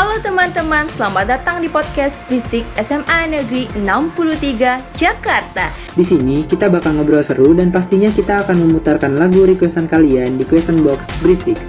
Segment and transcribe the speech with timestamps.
[0.00, 5.68] Halo teman-teman, selamat datang di podcast Fisik SMA Negeri 63 Jakarta.
[5.92, 10.48] Di sini kita bakal ngobrol seru dan pastinya kita akan memutarkan lagu requestan kalian di
[10.48, 11.60] question box Berisik.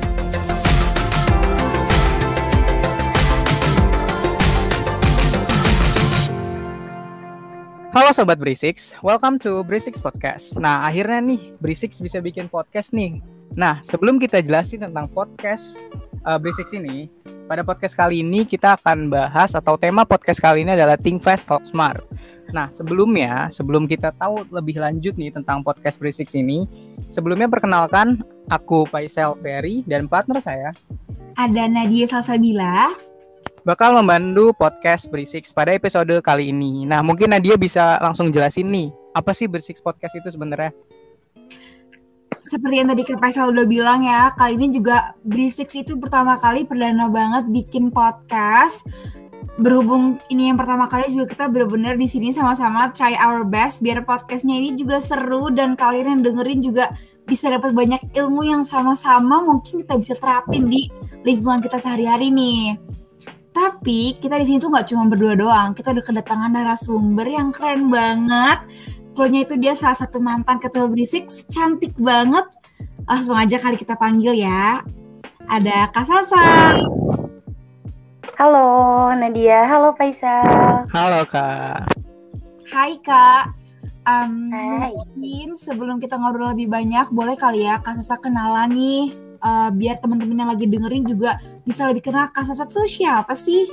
[7.92, 10.56] Halo Sobat Brisix, welcome to Brisix Podcast.
[10.56, 13.20] Nah, akhirnya nih Brisix bisa bikin podcast nih.
[13.60, 15.84] Nah, sebelum kita jelasin tentang podcast
[16.24, 17.12] uh, Brisix ini,
[17.52, 21.52] pada podcast kali ini kita akan bahas atau tema podcast kali ini adalah Think Fast
[21.52, 22.00] Talk Smart.
[22.56, 26.64] Nah, sebelumnya, sebelum kita tahu lebih lanjut nih tentang podcast Brisix ini,
[27.12, 30.72] sebelumnya perkenalkan aku Faisal Ferry dan partner saya
[31.36, 32.96] ada Nadia Salsabila
[33.68, 36.88] bakal membantu podcast Berisik pada episode kali ini.
[36.88, 40.72] Nah, mungkin Nadia bisa langsung jelasin nih, apa sih Berisik Podcast itu sebenarnya?
[42.42, 43.22] Seperti yang tadi Kak
[43.54, 48.82] udah bilang ya, kali ini juga Berisik itu pertama kali perdana banget bikin podcast.
[49.62, 54.02] Berhubung ini yang pertama kali juga kita benar-benar di sini sama-sama try our best biar
[54.02, 56.90] podcastnya ini juga seru dan kalian yang dengerin juga
[57.30, 60.90] bisa dapat banyak ilmu yang sama-sama mungkin kita bisa terapin di
[61.22, 62.74] lingkungan kita sehari-hari nih.
[63.54, 65.78] Tapi kita di sini tuh nggak cuma berdua doang.
[65.78, 68.66] Kita udah kedatangan narasumber yang keren banget.
[69.12, 72.48] Klonya itu dia salah satu mantan ketua berisik, cantik banget.
[73.04, 74.80] Langsung aja kali kita panggil ya.
[75.52, 76.80] Ada Kak Sasa.
[78.40, 80.88] Halo Nadia, halo Faisal.
[80.88, 81.92] Halo Kak.
[82.72, 83.52] Hai Kak.
[84.08, 84.96] Um, Hai.
[85.20, 89.12] Mungkin sebelum kita ngobrol lebih banyak, boleh kali ya Kak Sasa kenalan nih
[89.44, 91.36] uh, biar teman-teman yang lagi dengerin juga
[91.68, 93.68] bisa lebih kenal Kak Sasa tuh siapa sih?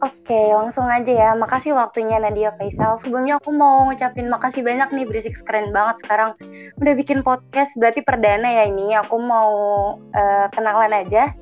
[0.00, 1.30] Oke, langsung aja ya.
[1.36, 2.96] Makasih waktunya Nadia Faisal.
[2.96, 6.32] Sebelumnya aku mau ngucapin makasih banyak nih Berisik keren banget sekarang
[6.80, 7.76] udah bikin podcast.
[7.76, 8.96] Berarti perdana ya ini.
[8.96, 9.52] Aku mau
[10.00, 11.36] uh, kenalan aja.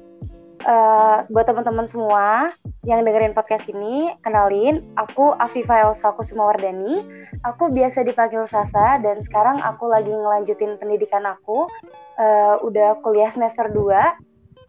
[0.66, 2.50] Uh, buat teman-teman semua
[2.82, 7.06] yang dengerin podcast ini, kenalin, aku Afifa Elsa Kusumawardani.
[7.46, 11.70] Aku biasa dipanggil Sasa dan sekarang aku lagi ngelanjutin pendidikan aku.
[12.18, 14.27] Uh, udah kuliah semester 2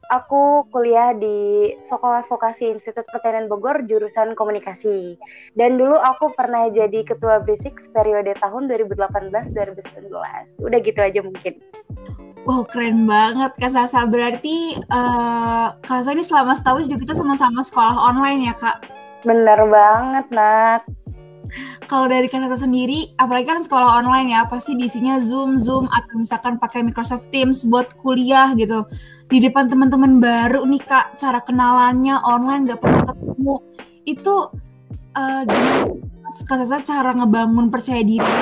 [0.10, 5.16] aku kuliah di Sekolah Vokasi Institut Pertanian Bogor jurusan komunikasi.
[5.54, 10.10] Dan dulu aku pernah jadi ketua Basic periode tahun 2018-2019.
[10.60, 11.62] Udah gitu aja mungkin.
[12.50, 14.10] Wow, keren banget Kak Sasa.
[14.10, 18.78] Berarti uh, Kak Sasa ini selama setahun juga kita sama-sama sekolah online ya, Kak?
[19.22, 20.84] Bener banget, Nat.
[21.90, 26.62] Kalau dari Kak sendiri, apalagi kan sekolah online ya, pasti diisinya Zoom, Zoom, atau misalkan
[26.62, 28.86] pakai Microsoft Teams buat kuliah gitu.
[29.30, 33.56] Di depan teman-teman baru nih Kak, cara kenalannya online gak pernah ketemu.
[34.06, 34.36] Itu
[35.18, 35.98] uh, gimana
[36.30, 38.34] Kak Sasa cara ngebangun percaya diri?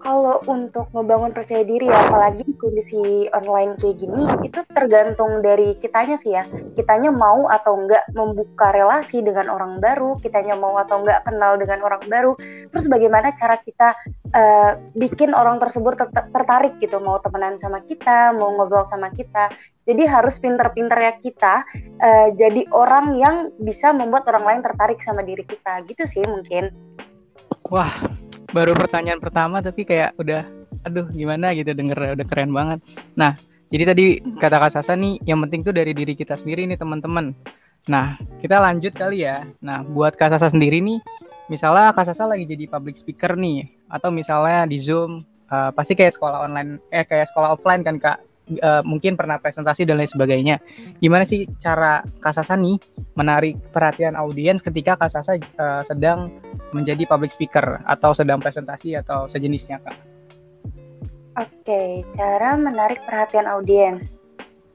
[0.00, 6.34] Kalau untuk ngebangun percaya diri apalagi kondisi online kayak gini, itu tergantung dari kitanya sih
[6.34, 6.44] ya.
[6.74, 11.84] Kitanya mau atau enggak membuka relasi dengan orang baru, kitanya mau atau enggak kenal dengan
[11.84, 12.32] orang baru.
[12.72, 13.94] Terus bagaimana cara kita
[14.34, 19.52] uh, bikin orang tersebut ter tertarik gitu, mau temenan sama kita, mau ngobrol sama kita.
[19.86, 21.62] Jadi harus pinter-pinter ya kita
[22.02, 25.86] uh, jadi orang yang bisa membuat orang lain tertarik sama diri kita.
[25.86, 26.74] Gitu sih mungkin.
[27.70, 27.90] Wah,
[28.54, 32.78] baru pertanyaan pertama tapi kayak udah aduh gimana gitu denger udah keren banget.
[33.16, 33.38] Nah,
[33.70, 37.34] jadi tadi kata Kak Sasa nih yang penting tuh dari diri kita sendiri nih teman-teman.
[37.86, 39.46] Nah, kita lanjut kali ya.
[39.62, 40.98] Nah, buat Kak Sasa sendiri nih,
[41.50, 46.14] misalnya Kak Sasa lagi jadi public speaker nih atau misalnya di Zoom uh, pasti kayak
[46.14, 48.18] sekolah online eh kayak sekolah offline kan Kak
[48.62, 50.62] uh, mungkin pernah presentasi dan lain sebagainya.
[51.02, 52.78] Gimana sih cara Kasasa nih
[53.18, 56.30] menarik perhatian audiens ketika Kasasa uh, sedang
[56.70, 60.15] menjadi public speaker atau sedang presentasi atau sejenisnya Kak?
[61.36, 64.16] Oke, cara menarik perhatian audiens.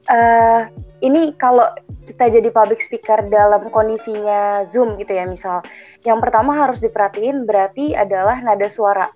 [0.06, 0.70] Uh,
[1.02, 1.66] ini kalau
[2.06, 5.62] kita jadi public speaker dalam kondisinya Zoom gitu ya misal.
[6.06, 9.10] Yang pertama harus diperhatiin berarti adalah nada suara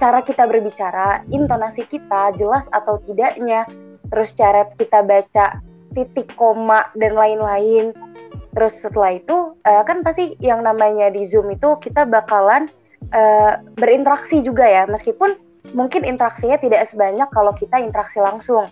[0.00, 3.68] cara kita berbicara, intonasi kita jelas atau tidaknya,
[4.08, 5.60] terus cara kita baca
[5.92, 7.92] titik koma dan lain-lain.
[8.56, 12.72] Terus setelah itu uh, kan pasti yang namanya di Zoom itu kita bakalan
[13.12, 15.36] uh, berinteraksi juga ya, meskipun
[15.72, 18.68] mungkin interaksinya tidak sebanyak kalau kita interaksi langsung.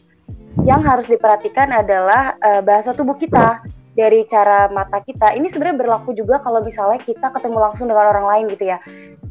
[0.66, 3.62] Yang harus diperhatikan adalah uh, bahasa tubuh kita
[3.94, 5.34] dari cara mata kita.
[5.34, 8.78] Ini sebenarnya berlaku juga kalau misalnya kita ketemu langsung dengan orang lain gitu ya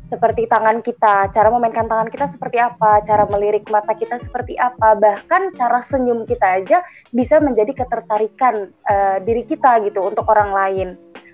[0.08, 4.96] seperti tangan kita, cara memainkan tangan kita seperti apa, cara melirik mata kita seperti apa,
[4.96, 6.80] bahkan cara senyum kita aja
[7.12, 10.88] bisa menjadi ketertarikan uh, diri kita gitu untuk orang lain.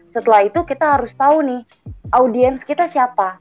[0.10, 1.62] Setelah itu kita harus tahu nih
[2.14, 3.38] audiens kita siapa,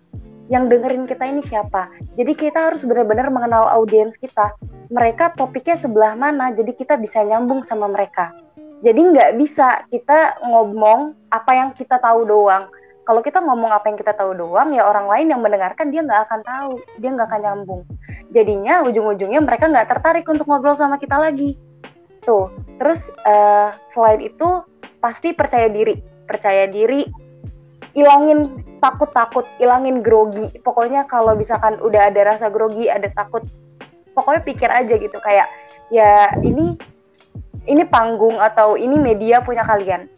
[0.50, 1.86] yang dengerin kita ini siapa.
[2.18, 4.54] Jadi kita harus benar-benar mengenal audiens kita.
[4.90, 8.34] Mereka topiknya sebelah mana, jadi kita bisa nyambung sama mereka.
[8.82, 12.66] Jadi nggak bisa kita ngomong apa yang kita tahu doang.
[13.02, 16.22] Kalau kita ngomong apa yang kita tahu doang, ya orang lain yang mendengarkan dia nggak
[16.26, 16.72] akan tahu,
[17.02, 17.82] dia nggak akan nyambung.
[18.30, 21.58] Jadinya ujung-ujungnya mereka nggak tertarik untuk ngobrol sama kita lagi.
[22.22, 24.62] Tuh, terus uh, selain itu
[25.02, 25.98] pasti percaya diri,
[26.30, 27.02] percaya diri,
[27.98, 28.46] ilangin
[28.82, 30.50] takut-takut, ilangin grogi.
[30.58, 33.46] Pokoknya kalau misalkan udah ada rasa grogi, ada takut,
[34.18, 35.46] pokoknya pikir aja gitu kayak
[35.88, 36.74] ya ini
[37.70, 40.10] ini panggung atau ini media punya kalian.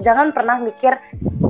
[0.00, 0.96] Jangan pernah mikir,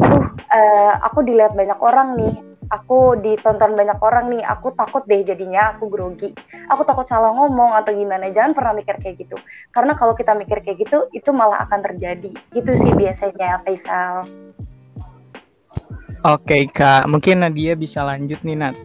[0.02, 2.34] aduh, uh, aku dilihat banyak orang nih,
[2.74, 6.34] aku ditonton banyak orang nih, aku takut deh jadinya aku grogi,
[6.66, 8.34] aku takut salah ngomong atau gimana.
[8.34, 9.38] Jangan pernah mikir kayak gitu,
[9.70, 12.34] karena kalau kita mikir kayak gitu, itu malah akan terjadi.
[12.50, 14.41] Itu sih biasanya, Faisal.
[16.22, 18.78] Oke kak, mungkin Nadia bisa lanjut nih Nat.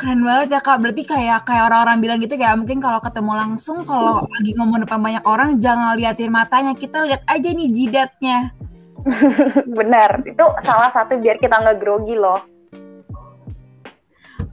[0.00, 3.84] Keren banget ya kak, berarti kayak kayak orang-orang bilang gitu kayak mungkin kalau ketemu langsung
[3.84, 8.56] kalau lagi ngomong depan banyak orang jangan liatin matanya, kita lihat aja nih jidatnya.
[9.78, 12.40] Benar, itu salah satu biar kita nggak grogi loh.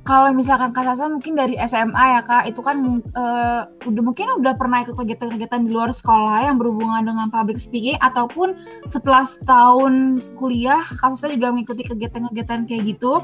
[0.08, 4.56] Kalau misalkan Kak Sasa mungkin dari SMA ya Kak, itu kan uh, udah mungkin udah
[4.56, 8.56] pernah ikut kegiatan-kegiatan di luar sekolah yang berhubungan dengan public speaking ataupun
[8.88, 13.20] setelah setahun kuliah Kak Sasa juga mengikuti kegiatan-kegiatan kayak gitu.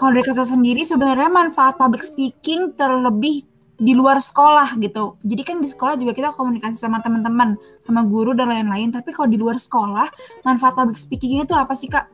[0.00, 3.44] Kalau dari Kak Sasa sendiri sebenarnya manfaat public speaking terlebih
[3.76, 5.20] di luar sekolah gitu.
[5.28, 8.96] Jadi kan di sekolah juga kita komunikasi sama teman-teman, sama guru dan lain-lain.
[8.96, 10.08] Tapi kalau di luar sekolah,
[10.40, 12.08] manfaat public speaking itu apa sih kak?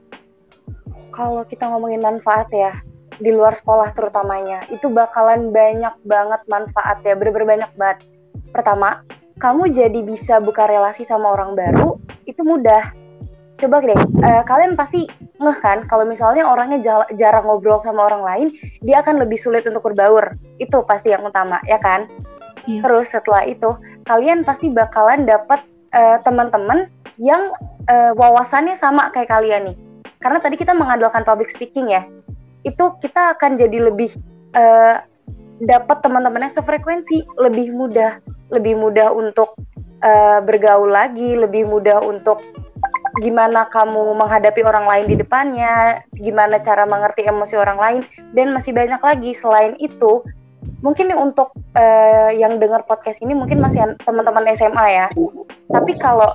[1.15, 2.75] Kalau kita ngomongin manfaat ya,
[3.19, 7.99] di luar sekolah terutamanya, itu bakalan banyak banget manfaat ya, bener-bener banyak banget.
[8.51, 9.03] Pertama,
[9.39, 12.95] kamu jadi bisa buka relasi sama orang baru, itu mudah.
[13.55, 15.07] Coba deh uh, kalian pasti
[15.39, 18.47] ngeh kan kalau misalnya orangnya jarang ngobrol sama orang lain
[18.83, 20.35] dia akan lebih sulit untuk berbaur.
[20.59, 22.11] Itu pasti yang utama ya kan?
[22.65, 22.81] Iya.
[22.81, 23.77] terus setelah itu
[24.09, 25.61] kalian pasti bakalan dapat
[25.93, 26.89] uh, teman-teman
[27.21, 27.53] yang
[27.93, 29.77] uh, wawasannya sama kayak kalian nih.
[30.19, 32.03] Karena tadi kita mengandalkan public speaking ya
[32.65, 34.17] itu kita akan jadi lebih
[34.57, 35.05] uh,
[35.63, 38.19] dapat teman-teman yang sefrekuensi lebih mudah
[38.51, 39.55] lebih mudah untuk
[40.03, 42.43] uh, bergaul lagi lebih mudah untuk
[43.23, 48.03] gimana kamu menghadapi orang lain di depannya, gimana cara mengerti emosi orang lain,
[48.35, 50.25] dan masih banyak lagi selain itu.
[50.85, 55.07] Mungkin untuk uh, yang dengar podcast ini mungkin masih teman-teman SMA ya.
[55.73, 56.29] Tapi kalau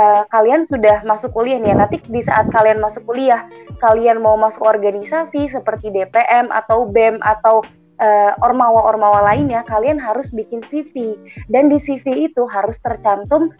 [0.00, 3.44] uh, kalian sudah masuk kuliah nih, nanti di saat kalian masuk kuliah,
[3.84, 7.60] kalian mau masuk organisasi seperti DPM atau BEM atau
[8.00, 11.14] uh, ormawa-ormawa lainnya, kalian harus bikin CV
[11.52, 13.52] dan di CV itu harus tercantum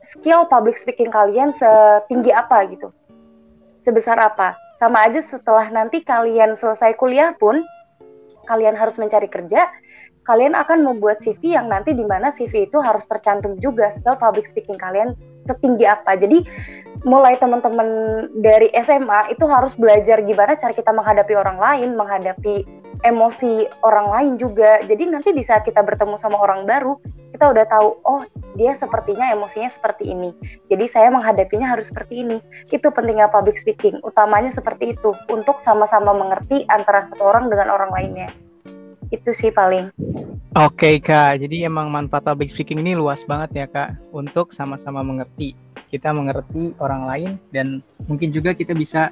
[0.00, 2.88] skill public speaking kalian setinggi apa gitu,
[3.84, 4.56] sebesar apa.
[4.76, 7.64] Sama aja setelah nanti kalian selesai kuliah pun,
[8.46, 9.68] kalian harus mencari kerja,
[10.26, 14.46] kalian akan membuat CV yang nanti di mana CV itu harus tercantum juga skill public
[14.46, 15.14] speaking kalian
[15.46, 16.18] setinggi apa.
[16.18, 16.42] Jadi
[17.06, 17.88] mulai teman-teman
[18.42, 22.66] dari SMA itu harus belajar gimana cara kita menghadapi orang lain, menghadapi
[23.04, 24.80] emosi orang lain juga.
[24.84, 26.96] Jadi nanti di saat kita bertemu sama orang baru,
[27.34, 28.22] kita udah tahu, oh
[28.56, 30.32] dia sepertinya emosinya seperti ini.
[30.72, 32.38] Jadi saya menghadapinya harus seperti ini.
[32.72, 34.00] Itu pentingnya public speaking.
[34.00, 38.30] Utamanya seperti itu untuk sama-sama mengerti antara satu orang dengan orang lainnya.
[39.12, 39.92] Itu sih paling.
[40.56, 45.52] Oke kak, jadi emang manfaat public speaking ini luas banget ya kak untuk sama-sama mengerti
[45.86, 49.08] kita mengerti orang lain dan mungkin juga kita bisa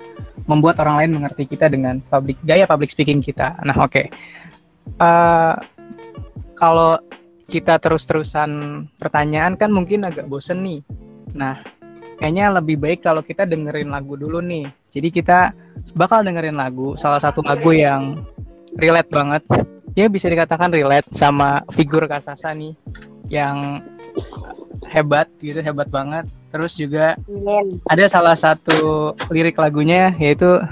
[0.50, 3.54] membuat orang lain mengerti kita dengan public gaya public speaking kita.
[3.62, 3.90] Nah, oke.
[3.90, 4.06] Okay.
[5.00, 5.54] Uh, eh,
[6.54, 7.00] kalau
[7.48, 10.80] kita terus-terusan pertanyaan kan mungkin agak bosen nih.
[11.36, 11.60] Nah,
[12.16, 14.70] kayaknya lebih baik kalau kita dengerin lagu dulu nih.
[14.94, 15.52] Jadi kita
[15.98, 18.24] bakal dengerin lagu, salah satu lagu yang
[18.78, 19.42] relate banget.
[19.94, 22.74] Ya bisa dikatakan relate sama figur Kasasa nih
[23.30, 23.82] yang
[24.90, 26.26] hebat gitu, hebat banget.
[26.54, 27.18] Terus juga
[27.90, 30.62] ada salah satu lirik lagunya yaitu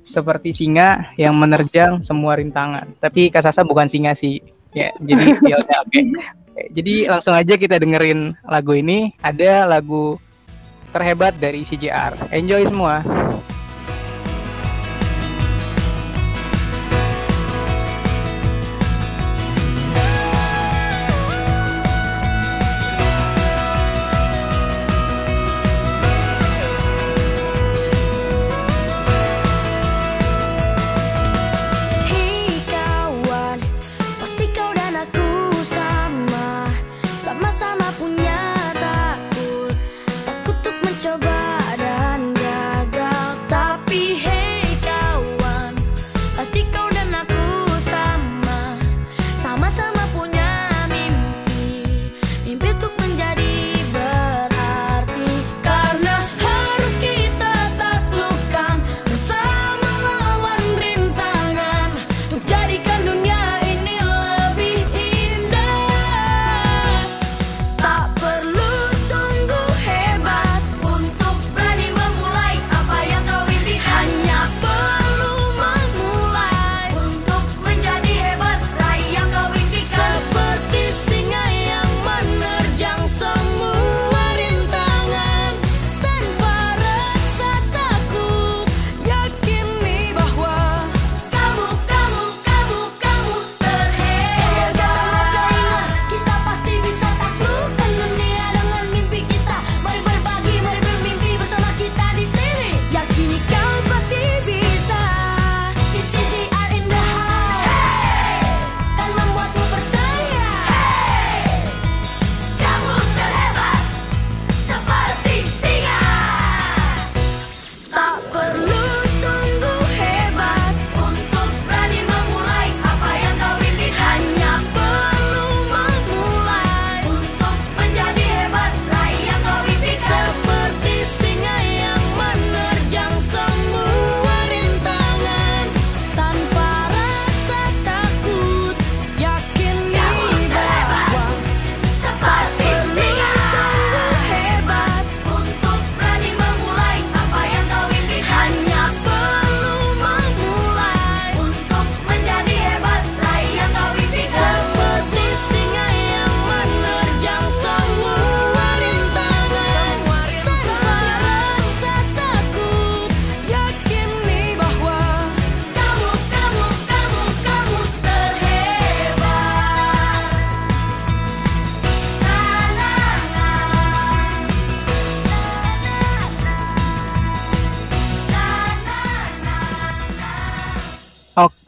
[0.00, 2.88] seperti singa yang menerjang semua rintangan.
[2.96, 4.40] Tapi Kasasa bukan singa sih.
[4.72, 5.92] Ya, jadi ya oke.
[5.92, 6.04] Okay.
[6.72, 9.12] Jadi langsung aja kita dengerin lagu ini.
[9.20, 10.16] Ada lagu
[10.88, 12.32] terhebat dari CJR.
[12.32, 13.04] Enjoy semua.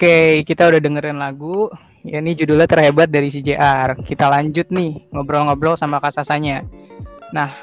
[0.03, 1.71] Oke, kita udah dengerin lagu.
[2.03, 4.03] Ya ini judulnya terhebat dari CJR.
[4.03, 6.67] Kita lanjut nih ngobrol-ngobrol sama Kak Sasanya.
[7.31, 7.55] Nah,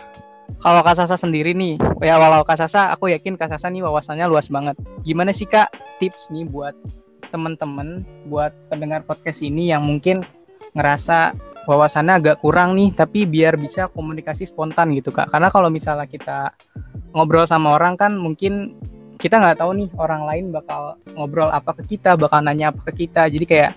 [0.63, 4.23] kalau Kak Sasa sendiri nih, ya walau Kak Sasa, aku yakin Kak Sasa nih wawasannya
[4.31, 4.79] luas banget.
[5.03, 5.67] Gimana sih Kak
[5.99, 6.79] tips nih buat
[7.27, 10.23] temen-temen, buat pendengar podcast ini yang mungkin
[10.79, 11.35] ngerasa
[11.67, 15.27] wawasannya agak kurang nih, tapi biar bisa komunikasi spontan gitu Kak.
[15.27, 16.55] Karena kalau misalnya kita
[17.11, 18.79] ngobrol sama orang kan mungkin
[19.19, 23.05] kita nggak tahu nih orang lain bakal ngobrol apa ke kita, bakal nanya apa ke
[23.05, 23.27] kita.
[23.27, 23.71] Jadi kayak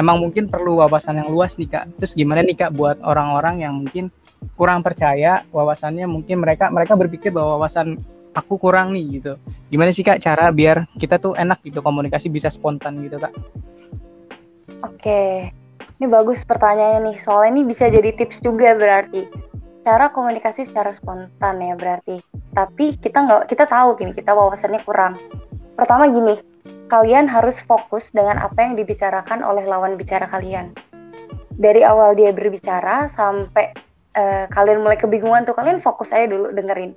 [0.00, 1.84] emang mungkin perlu wawasan yang luas nih kak.
[2.00, 4.08] Terus gimana nih kak buat orang-orang yang mungkin
[4.56, 8.00] kurang percaya wawasannya mungkin mereka mereka berpikir bahwa wawasan
[8.32, 9.36] aku kurang nih gitu.
[9.68, 13.34] Gimana sih kak cara biar kita tuh enak gitu komunikasi bisa spontan gitu kak?
[14.88, 15.52] Oke,
[16.00, 17.16] ini bagus pertanyaannya nih.
[17.20, 19.28] Soalnya ini bisa jadi tips juga berarti
[19.88, 22.20] cara komunikasi secara spontan ya berarti.
[22.52, 25.16] Tapi kita nggak kita tahu gini kita wawasannya kurang.
[25.80, 26.36] Pertama gini
[26.92, 30.76] kalian harus fokus dengan apa yang dibicarakan oleh lawan bicara kalian.
[31.56, 33.72] Dari awal dia berbicara sampai
[34.12, 36.92] uh, kalian mulai kebingungan tuh kalian fokus aja dulu dengerin.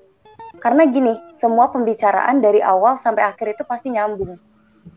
[0.60, 4.36] Karena gini semua pembicaraan dari awal sampai akhir itu pasti nyambung.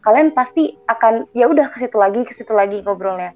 [0.03, 3.31] Kalian pasti akan ya udah ke situ lagi ke situ lagi ngobrolnya.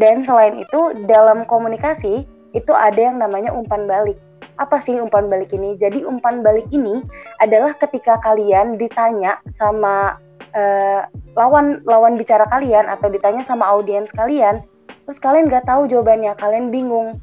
[0.00, 4.18] Dan selain itu dalam komunikasi itu ada yang namanya umpan balik
[4.58, 5.78] apa sih umpan balik ini?
[5.78, 7.06] Jadi umpan balik ini
[7.38, 10.18] adalah ketika kalian ditanya sama
[10.52, 11.06] uh,
[11.38, 14.60] lawan lawan bicara kalian atau ditanya sama audiens kalian,
[15.06, 17.22] terus kalian nggak tahu jawabannya, kalian bingung.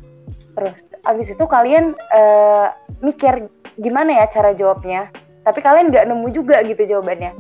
[0.56, 2.72] Terus abis itu kalian uh,
[3.04, 3.52] mikir
[3.84, 5.12] gimana ya cara jawabnya,
[5.44, 7.36] tapi kalian nggak nemu juga gitu jawabannya.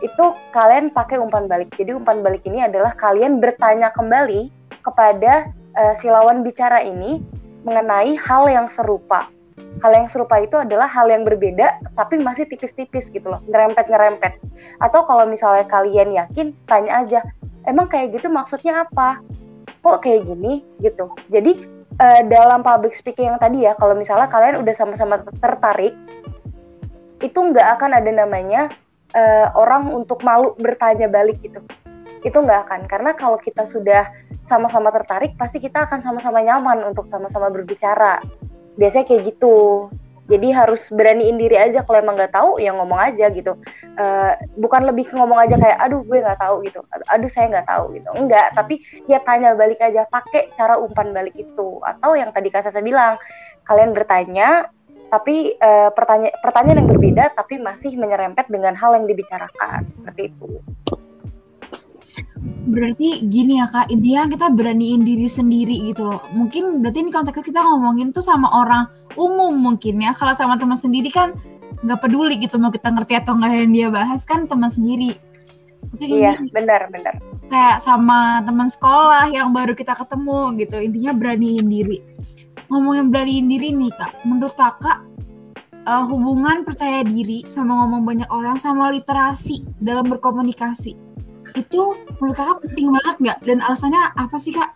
[0.00, 1.68] Itu kalian pakai umpan balik.
[1.76, 4.48] Jadi umpan balik ini adalah kalian bertanya kembali
[4.80, 7.22] kepada uh, si lawan bicara ini
[7.62, 9.28] mengenai hal yang serupa.
[9.54, 14.38] Hal yang serupa itu adalah hal yang berbeda tapi masih tipis-tipis gitu loh, ngerempet-ngerempet.
[14.82, 17.20] Atau kalau misalnya kalian yakin, tanya aja,
[17.66, 19.22] emang kayak gitu maksudnya apa?
[19.84, 21.12] Kok kayak gini gitu.
[21.28, 21.66] Jadi
[22.00, 25.94] uh, dalam public speaking yang tadi ya, kalau misalnya kalian udah sama-sama tertarik,
[27.22, 28.72] itu nggak akan ada namanya
[29.14, 31.60] uh, orang untuk malu bertanya balik gitu.
[32.24, 34.08] Itu nggak akan, karena kalau kita sudah
[34.44, 38.20] sama-sama tertarik pasti kita akan sama-sama nyaman untuk sama-sama berbicara.
[38.76, 39.88] Biasanya kayak gitu.
[40.24, 43.60] Jadi harus beraniin diri aja kalau emang nggak tahu ya ngomong aja gitu.
[44.00, 46.80] Uh, bukan lebih ngomong aja kayak aduh gue nggak tahu gitu.
[47.12, 48.08] Aduh saya nggak tahu gitu.
[48.16, 51.80] Enggak tapi ya tanya balik aja pakai cara umpan balik itu.
[51.84, 53.20] Atau yang tadi kak saya bilang
[53.68, 54.72] kalian bertanya
[55.12, 59.84] tapi uh, pertanyaan pertanyaan yang berbeda tapi masih menyerempet dengan hal yang dibicarakan.
[59.92, 60.64] Seperti itu
[62.42, 66.22] Berarti gini ya kak, intinya kita beraniin diri sendiri gitu loh.
[66.34, 70.10] Mungkin berarti ini konteksnya kita ngomongin tuh sama orang umum mungkin ya.
[70.18, 71.38] Kalau sama teman sendiri kan
[71.84, 75.14] nggak peduli gitu mau kita ngerti atau nggak yang dia bahas kan teman sendiri.
[75.94, 77.22] Oke, iya, benar benar.
[77.46, 80.76] Kayak sama teman sekolah yang baru kita ketemu gitu.
[80.80, 82.02] Intinya beraniin diri.
[82.66, 85.04] Ngomongin beraniin diri nih kak, menurut kakak
[85.86, 91.03] uh, hubungan percaya diri sama ngomong banyak orang sama literasi dalam berkomunikasi
[91.54, 91.82] itu
[92.18, 93.38] menurut kakak penting banget nggak?
[93.46, 94.74] Dan alasannya apa sih kak?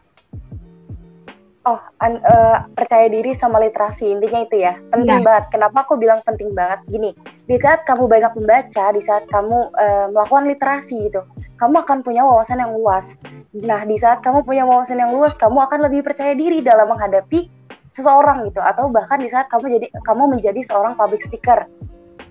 [1.68, 5.26] Oh, an, uh, percaya diri sama literasi intinya itu ya penting nah.
[5.26, 5.44] banget.
[5.52, 6.80] Kenapa aku bilang penting banget?
[6.88, 7.12] Gini,
[7.44, 11.28] di saat kamu banyak membaca, di saat kamu uh, melakukan literasi gitu,
[11.61, 13.20] kamu akan punya wawasan yang luas.
[13.52, 17.52] Nah, di saat kamu punya wawasan yang luas, kamu akan lebih percaya diri dalam menghadapi
[17.92, 21.68] seseorang gitu, atau bahkan di saat kamu jadi kamu menjadi seorang public speaker,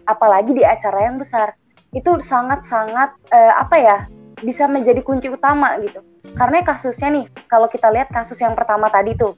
[0.09, 1.53] apalagi di acara yang besar,
[1.93, 3.97] itu sangat-sangat uh, apa ya?
[4.41, 6.03] Bisa menjadi kunci utama gitu.
[6.37, 9.33] Karena kasusnya nih, kalau kita lihat kasus yang pertama tadi tuh,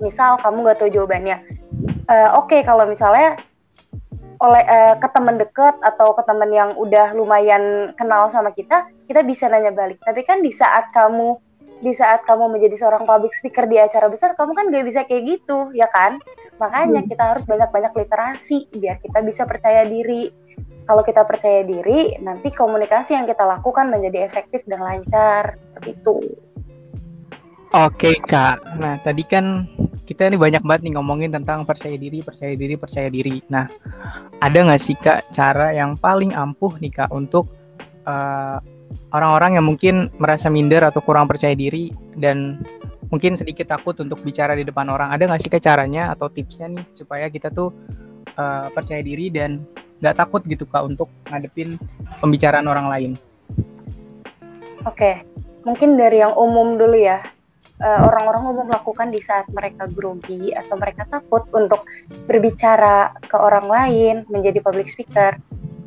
[0.00, 1.36] misal kamu nggak tahu jawabannya,
[2.08, 3.36] uh, oke okay, kalau misalnya
[4.40, 9.20] oleh uh, ke teman deket atau ke teman yang udah lumayan kenal sama kita, kita
[9.20, 10.00] bisa nanya balik.
[10.00, 11.36] Tapi kan di saat kamu
[11.80, 15.40] di saat kamu menjadi seorang public speaker di acara besar, kamu kan gak bisa kayak
[15.40, 16.20] gitu, ya kan?
[16.60, 17.08] Makanya hmm.
[17.08, 20.28] kita harus banyak-banyak literasi biar kita bisa percaya diri
[20.84, 25.56] kalau kita percaya diri, nanti komunikasi yang kita lakukan menjadi efektif dan lancar.
[25.72, 26.16] Seperti itu.
[27.70, 29.62] Oke kak, nah tadi kan
[30.02, 33.38] kita ini banyak banget nih ngomongin tentang percaya diri, percaya diri, percaya diri.
[33.46, 33.70] Nah,
[34.42, 37.46] ada nggak sih kak cara yang paling ampuh nih kak untuk
[38.02, 38.58] eh,
[39.14, 42.58] orang-orang yang mungkin merasa minder atau kurang percaya diri dan
[43.06, 45.14] mungkin sedikit takut untuk bicara di depan orang.
[45.14, 47.70] Ada nggak sih kak caranya atau tipsnya nih supaya kita tuh
[48.34, 49.62] uh, percaya diri dan
[50.00, 51.76] nggak takut gitu kak untuk ngadepin
[52.18, 53.10] pembicaraan orang lain?
[54.88, 55.20] Oke,
[55.68, 57.20] mungkin dari yang umum dulu ya.
[57.80, 61.88] Uh, orang-orang umum melakukan di saat mereka grogi atau mereka takut untuk
[62.28, 65.36] berbicara ke orang lain, menjadi public speaker.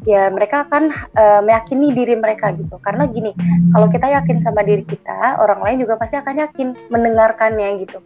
[0.04, 3.32] ya mereka akan uh, meyakini diri mereka gitu karena gini
[3.72, 8.04] kalau kita yakin sama diri kita orang lain juga pasti akan yakin mendengarkannya gitu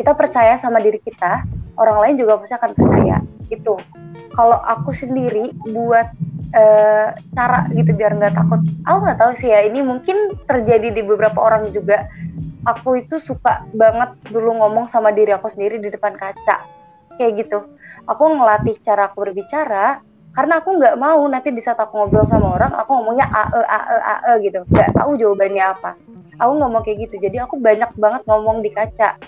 [0.00, 1.44] kita percaya sama diri kita
[1.78, 3.16] orang lain juga pasti akan percaya
[3.50, 3.74] gitu.
[4.34, 6.10] Kalau aku sendiri buat
[6.54, 11.02] uh, cara gitu biar nggak takut aku nggak tahu sih ya ini mungkin terjadi di
[11.02, 12.06] beberapa orang juga.
[12.64, 16.64] Aku itu suka banget dulu ngomong sama diri aku sendiri di depan kaca
[17.20, 17.68] kayak gitu.
[18.08, 20.00] Aku ngelatih cara aku berbicara
[20.34, 23.98] karena aku nggak mau nanti di saat aku ngobrol sama orang aku ngomongnya ae ae
[24.00, 24.64] ae gitu.
[24.72, 25.90] Nggak tahu jawabannya apa.
[26.40, 29.20] Aku ngomong kayak gitu jadi aku banyak banget ngomong di kaca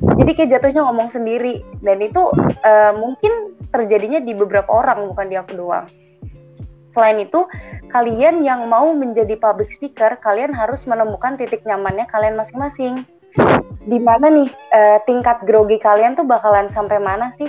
[0.00, 2.32] jadi kayak jatuhnya ngomong sendiri dan itu
[2.64, 5.86] uh, mungkin terjadinya di beberapa orang bukan di aku doang
[6.92, 7.48] selain itu
[7.88, 13.08] kalian yang mau menjadi public speaker kalian harus menemukan titik nyamannya kalian masing-masing
[13.88, 17.48] di mana nih uh, tingkat grogi kalian tuh bakalan sampai mana sih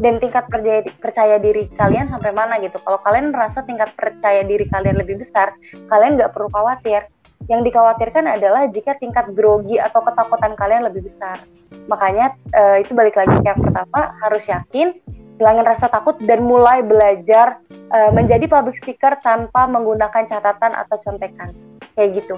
[0.00, 2.80] dan tingkat percaya, percaya diri kalian sampai mana gitu.
[2.80, 5.52] Kalau kalian merasa tingkat percaya diri kalian lebih besar,
[5.92, 7.04] kalian nggak perlu khawatir.
[7.44, 11.44] Yang dikhawatirkan adalah jika tingkat grogi atau ketakutan kalian lebih besar.
[11.86, 14.96] Makanya uh, itu balik lagi yang pertama harus yakin,
[15.36, 17.60] hilangin rasa takut dan mulai belajar
[17.92, 21.52] uh, menjadi public speaker tanpa menggunakan catatan atau contekan.
[21.94, 22.36] Kayak gitu.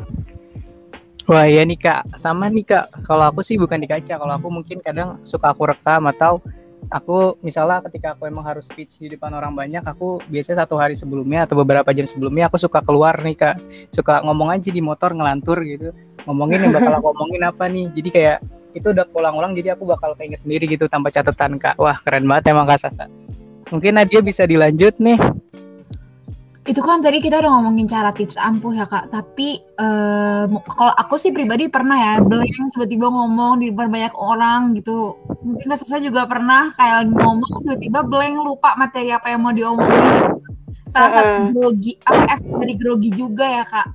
[1.27, 2.87] Wah ya nih kak, sama nih kak.
[3.03, 4.14] Kalau aku sih bukan di kaca.
[4.14, 6.38] Kalau aku mungkin kadang suka aku rekam atau
[6.90, 10.94] aku misalnya ketika aku emang harus speech di depan orang banyak aku biasanya satu hari
[10.94, 13.57] sebelumnya atau beberapa jam sebelumnya aku suka keluar nih kak
[13.90, 15.90] suka ngomong aja di motor ngelantur gitu
[16.27, 18.38] ngomongin yang bakal aku ngomongin apa nih jadi kayak
[18.76, 21.80] itu udah ulang-ulang jadi aku bakal keinget sendiri gitu tanpa catatan kak.
[21.80, 23.08] Wah keren banget emang kak Sasa.
[23.72, 25.16] Mungkin Nadia bisa dilanjut nih.
[26.66, 29.08] Itu kan tadi kita udah ngomongin cara tips ampuh ya kak.
[29.08, 30.44] Tapi uh,
[30.76, 35.16] kalau aku sih pribadi pernah ya blank tiba-tiba ngomong di depan banyak orang gitu.
[35.40, 40.36] Mungkin kak Sasa juga pernah kayak ngomong tiba-tiba blank lupa materi apa yang mau diomongin.
[40.86, 43.88] Salah satu grogi apa efek dari grogi juga ya kak.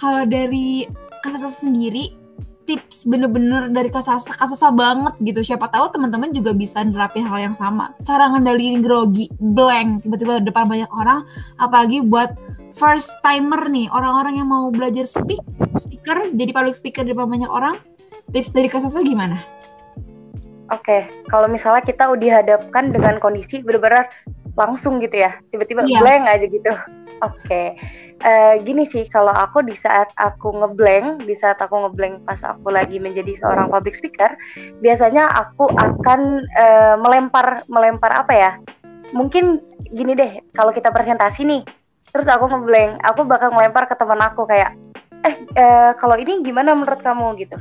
[0.00, 0.88] Kalau dari
[1.20, 2.21] kak Sasa sendiri
[2.62, 7.56] tips bener-bener dari kasasa kasasa banget gitu siapa tahu teman-teman juga bisa nerapin hal yang
[7.58, 11.26] sama cara ngendaliin grogi blank tiba-tiba depan banyak orang
[11.58, 12.38] apalagi buat
[12.72, 15.42] first timer nih orang-orang yang mau belajar speak
[15.74, 17.82] speaker jadi public speaker depan banyak orang
[18.32, 19.44] tips dari kasasa gimana?
[20.72, 21.02] Oke, okay.
[21.28, 24.08] kalau misalnya kita udah dihadapkan dengan kondisi bener-bener
[24.56, 26.00] langsung gitu ya, tiba-tiba yeah.
[26.00, 26.72] blank aja gitu.
[27.22, 27.66] Oke, okay.
[28.26, 32.42] uh, eh, gini sih kalau aku di saat aku ngeblank, di saat aku ngeblank pas
[32.42, 34.34] aku lagi menjadi seorang public speaker,
[34.82, 38.52] biasanya aku akan uh, melempar melempar apa ya?
[39.14, 39.62] Mungkin
[39.94, 41.62] gini deh, kalau kita presentasi nih,
[42.10, 44.74] terus aku ngeblank, aku bakal melempar ke teman aku kayak,
[45.22, 47.54] eh uh, kalau ini gimana menurut kamu gitu.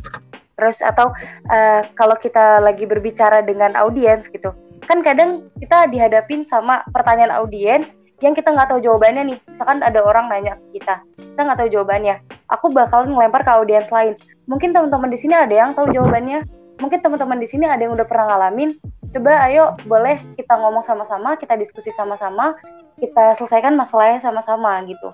[0.57, 1.13] Terus atau
[1.53, 4.57] uh, kalau kita lagi berbicara dengan audiens gitu,
[4.89, 9.37] kan kadang kita dihadapin sama pertanyaan audiens yang kita nggak tahu jawabannya nih.
[9.49, 12.15] Misalkan ada orang nanya ke kita kita nggak tahu jawabannya.
[12.51, 14.13] Aku bakal ngelempar ke audiens lain.
[14.45, 16.43] Mungkin teman-teman di sini ada yang tahu jawabannya.
[16.77, 18.77] Mungkin teman-teman di sini ada yang udah pernah ngalamin.
[19.09, 22.55] Coba ayo boleh kita ngomong sama-sama kita diskusi sama-sama
[22.99, 25.09] kita selesaikan masalahnya sama-sama gitu.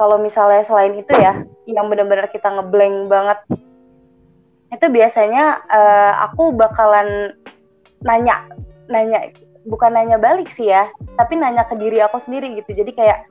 [0.00, 3.38] Kalau misalnya selain itu ya yang benar-benar kita ngeblank banget
[4.72, 7.36] itu biasanya uh, aku bakalan
[8.00, 8.48] nanya
[8.88, 9.30] nanya
[9.66, 12.74] bukan nanya balik sih ya tapi nanya ke diri aku sendiri gitu.
[12.74, 13.28] Jadi kayak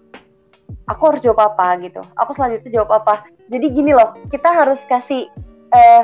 [0.87, 2.01] aku harus jawab apa gitu.
[2.19, 3.27] Aku selanjutnya jawab apa.
[3.51, 5.27] Jadi gini loh kita harus kasih
[5.71, 6.03] eh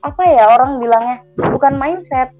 [0.00, 1.22] apa ya orang bilangnya?
[1.36, 2.32] Bukan mindset.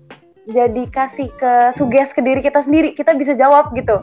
[0.50, 2.96] Jadi kasih ke suges ke diri kita sendiri.
[2.96, 4.02] Kita bisa jawab gitu.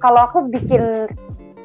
[0.00, 1.10] Kalau aku bikin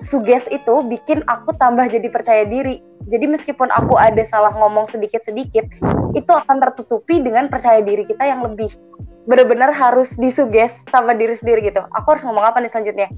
[0.02, 2.82] suges itu bikin aku tambah jadi percaya diri.
[3.10, 5.65] Jadi meskipun aku ada salah ngomong sedikit-sedikit
[6.13, 8.69] itu akan tertutupi dengan percaya diri kita yang lebih
[9.29, 11.81] bener-bener harus disuges sama diri sendiri gitu.
[11.93, 13.10] Aku harus ngomong apa nih selanjutnya?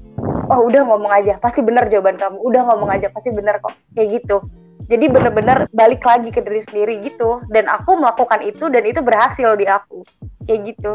[0.52, 1.40] Oh udah ngomong aja.
[1.40, 2.36] Pasti bener jawaban kamu.
[2.44, 3.72] Udah ngomong aja pasti bener kok.
[3.96, 4.44] Kayak gitu.
[4.84, 7.40] Jadi bener-bener balik lagi ke diri sendiri gitu.
[7.48, 10.04] Dan aku melakukan itu dan itu berhasil di aku.
[10.44, 10.92] Kayak gitu.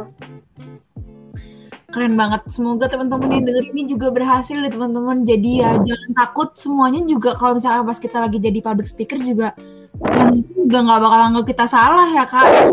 [1.89, 2.45] Keren banget.
[2.53, 5.25] Semoga teman-teman yang denger ini juga berhasil deh teman-teman.
[5.25, 6.53] Jadi ya jangan takut.
[6.53, 9.57] Semuanya juga kalau misalnya pas kita lagi jadi public speaker juga
[9.99, 12.71] yang itu juga nggak bakal anggap kita salah ya kak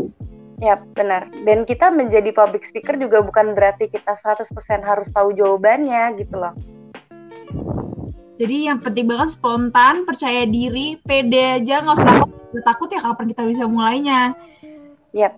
[0.56, 1.28] Ya, benar.
[1.44, 4.48] Dan kita menjadi public speaker juga bukan berarti kita 100%
[4.80, 6.56] harus tahu jawabannya gitu loh.
[8.36, 12.32] Jadi yang penting banget spontan, percaya diri, pede aja, nggak usah takut.
[12.56, 14.32] takut ya kapan kita bisa mulainya.
[15.12, 15.34] Yep.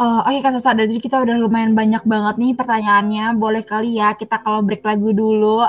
[0.00, 3.36] Uh, Oke okay, Kak Sasa, jadi kita udah lumayan banyak banget nih pertanyaannya.
[3.38, 5.66] Boleh kali ya kita kalau break lagu dulu.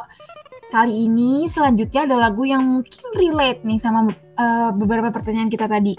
[0.73, 5.95] Kali ini selanjutnya ada lagu yang mungkin relate nih sama uh, beberapa pertanyaan kita tadi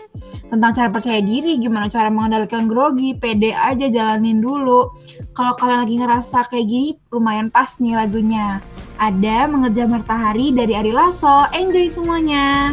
[0.48, 4.92] tentang cara percaya diri, gimana cara mengendalikan grogi, pede aja jalanin dulu.
[5.36, 8.60] Kalau kalian lagi ngerasa kayak gini, lumayan pas nih lagunya.
[8.96, 11.44] Ada Mengerja Matahari dari Ari Lasso.
[11.52, 12.72] Enjoy semuanya.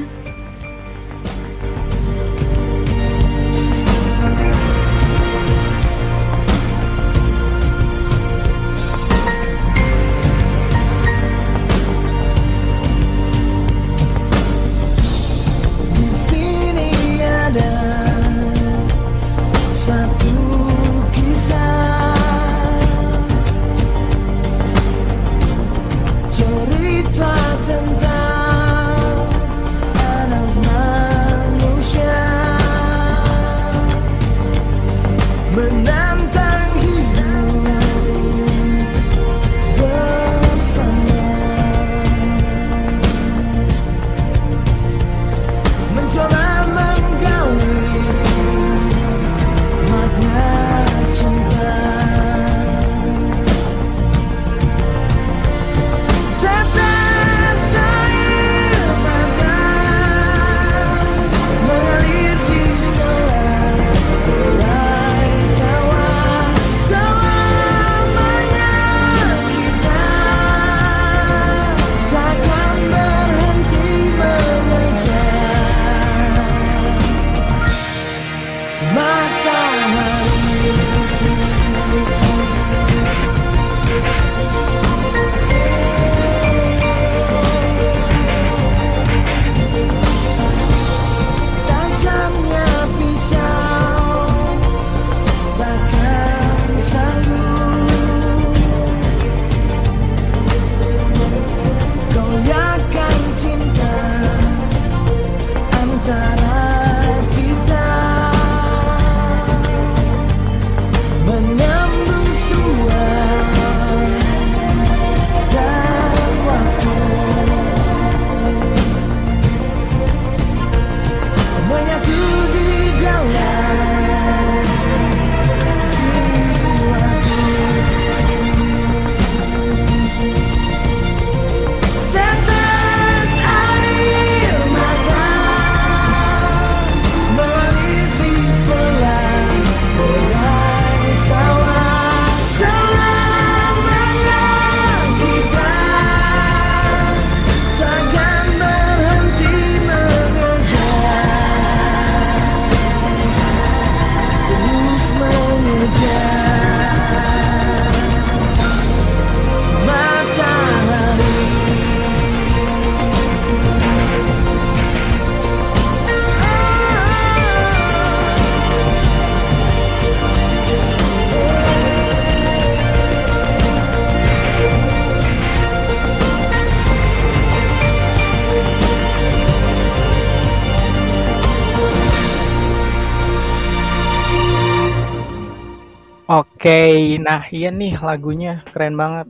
[186.64, 189.28] Oke, nah iya nih lagunya keren banget.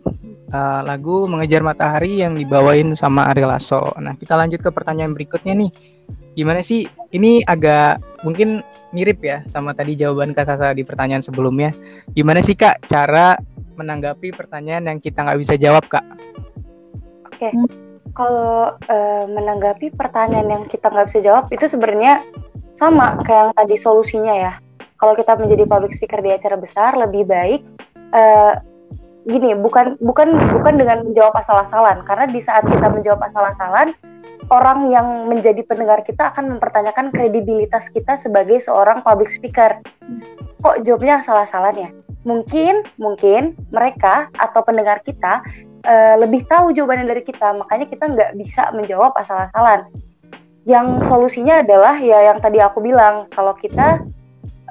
[0.53, 3.89] Uh, lagu Mengejar Matahari yang dibawain sama Ari Lasso.
[3.97, 5.73] Nah, kita lanjut ke pertanyaan berikutnya nih.
[6.37, 6.85] Gimana sih?
[7.09, 8.61] Ini agak mungkin
[8.93, 11.73] mirip ya sama tadi jawaban Kak Sasa di pertanyaan sebelumnya.
[12.13, 13.33] Gimana sih Kak cara
[13.81, 16.05] menanggapi pertanyaan yang kita nggak bisa jawab Kak?
[17.33, 17.49] Oke,
[18.13, 22.21] kalau uh, menanggapi pertanyaan yang kita nggak bisa jawab itu sebenarnya
[22.77, 24.53] sama kayak yang tadi solusinya ya
[25.03, 27.59] kalau kita menjadi public speaker di acara besar lebih baik
[28.15, 28.55] uh,
[29.27, 32.07] gini bukan bukan bukan dengan menjawab asal-asalan.
[32.07, 33.91] Karena di saat kita menjawab asal-asalan
[34.47, 39.83] orang yang menjadi pendengar kita akan mempertanyakan kredibilitas kita sebagai seorang public speaker.
[40.63, 41.89] Kok jawabnya asal-asalan ya?
[42.23, 45.43] Mungkin mungkin mereka atau pendengar kita
[45.83, 47.51] uh, lebih tahu jawabannya dari kita.
[47.59, 49.83] Makanya kita nggak bisa menjawab asal-asalan.
[50.63, 53.99] Yang solusinya adalah ya yang tadi aku bilang kalau kita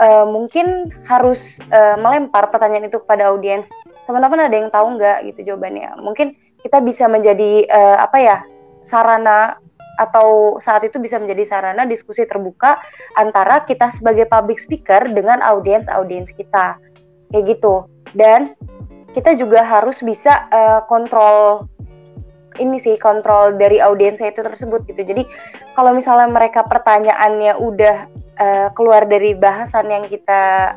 [0.02, 3.70] uh, mungkin harus uh, melempar pertanyaan itu kepada audiens.
[4.10, 5.94] Teman-teman ada yang tahu nggak gitu jawabannya?
[6.02, 6.34] Mungkin
[6.66, 8.36] kita bisa menjadi uh, apa ya
[8.82, 9.62] sarana
[10.00, 12.80] atau saat itu bisa menjadi sarana diskusi terbuka
[13.14, 16.80] antara kita sebagai public speaker dengan audiens-audiens kita
[17.30, 17.86] kayak gitu
[18.16, 18.56] dan
[19.12, 21.68] kita juga harus bisa uh, kontrol
[22.60, 25.02] ini sih kontrol dari audiensnya itu tersebut gitu.
[25.04, 25.24] Jadi
[25.76, 27.96] kalau misalnya mereka pertanyaannya udah
[28.40, 30.74] uh, keluar dari bahasan yang kita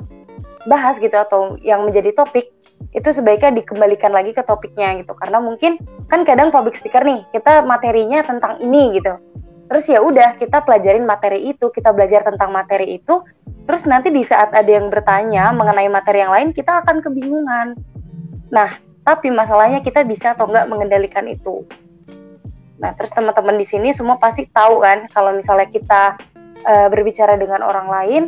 [0.66, 2.50] bahas gitu atau yang menjadi topik
[2.96, 5.16] itu sebaiknya dikembalikan lagi ke topiknya gitu.
[5.16, 9.20] Karena mungkin kan kadang public speaker nih kita materinya tentang ini gitu.
[9.66, 13.26] Terus ya udah kita pelajarin materi itu kita belajar tentang materi itu.
[13.66, 17.74] Terus nanti di saat ada yang bertanya mengenai materi yang lain kita akan kebingungan.
[18.54, 21.64] Nah tapi masalahnya kita bisa atau enggak mengendalikan itu
[22.76, 26.20] nah terus teman-teman di sini semua pasti tahu kan kalau misalnya kita
[26.68, 28.24] uh, berbicara dengan orang lain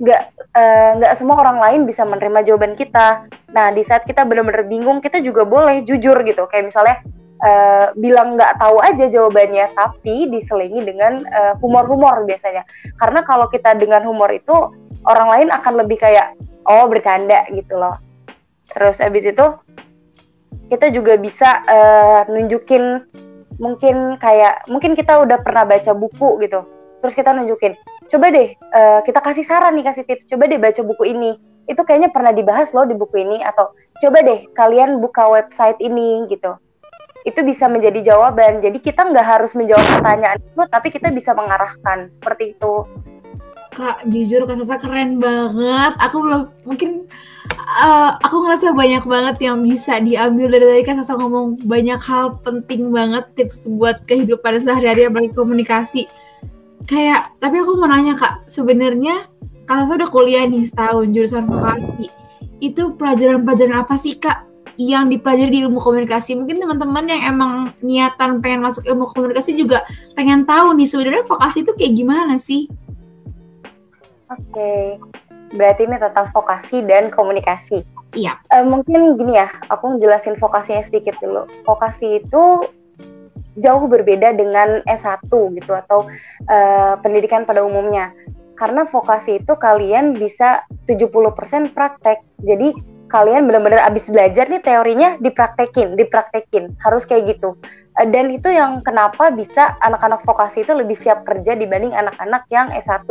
[0.00, 0.22] nggak
[0.56, 5.04] uh, nggak semua orang lain bisa menerima jawaban kita nah di saat kita benar-benar bingung
[5.04, 7.04] kita juga boleh jujur gitu kayak misalnya
[7.44, 11.24] uh, bilang nggak tahu aja jawabannya, tapi diselingi dengan
[11.60, 12.64] humor-humor biasanya.
[12.96, 14.72] Karena kalau kita dengan humor itu
[15.04, 16.32] orang lain akan lebih kayak
[16.66, 17.96] oh bercanda gitu loh.
[18.72, 19.46] Terus abis itu
[20.68, 23.06] kita juga bisa uh, nunjukin
[23.56, 26.66] mungkin kayak mungkin kita udah pernah baca buku gitu.
[27.04, 27.76] Terus kita nunjukin,
[28.10, 31.38] coba deh uh, kita kasih saran nih kasih tips, coba deh baca buku ini.
[31.66, 36.26] Itu kayaknya pernah dibahas loh di buku ini atau coba deh kalian buka website ini
[36.30, 36.56] gitu
[37.26, 38.62] itu bisa menjadi jawaban.
[38.62, 42.86] Jadi kita nggak harus menjawab pertanyaan itu, tapi kita bisa mengarahkan seperti itu.
[43.76, 45.92] Kak, jujur Kak Sasa keren banget.
[46.00, 47.04] Aku belum mungkin
[47.52, 52.40] uh, aku ngerasa banyak banget yang bisa diambil dari tadi Kak Sasa ngomong banyak hal
[52.40, 56.08] penting banget tips buat kehidupan sehari-hari apalagi komunikasi.
[56.88, 59.28] Kayak tapi aku mau nanya Kak, sebenarnya
[59.68, 62.08] Kak Sasa udah kuliah nih setahun jurusan vokasi.
[62.64, 64.48] Itu pelajaran-pelajaran apa sih Kak
[64.80, 66.32] yang dipelajari di ilmu komunikasi.
[66.32, 67.52] Mungkin teman-teman yang emang
[67.84, 69.84] niatan pengen masuk ilmu komunikasi juga
[70.16, 72.72] pengen tahu nih sebenarnya vokasi itu kayak gimana sih?
[74.26, 74.98] Oke,
[75.54, 77.86] berarti ini tentang vokasi dan komunikasi.
[78.16, 78.40] Iya.
[78.50, 81.46] Uh, mungkin gini ya, aku ngejelasin vokasinya sedikit dulu.
[81.68, 82.66] Vokasi itu
[83.56, 86.08] jauh berbeda dengan S1 gitu atau
[86.50, 88.10] uh, pendidikan pada umumnya.
[88.56, 92.24] Karena vokasi itu kalian bisa 70% praktek.
[92.40, 92.72] Jadi
[93.06, 97.54] kalian benar-benar abis belajar nih teorinya dipraktekin, dipraktekin, harus kayak gitu.
[98.00, 102.72] Eh, dan itu yang kenapa bisa anak-anak vokasi itu lebih siap kerja dibanding anak-anak yang
[102.74, 103.06] S1.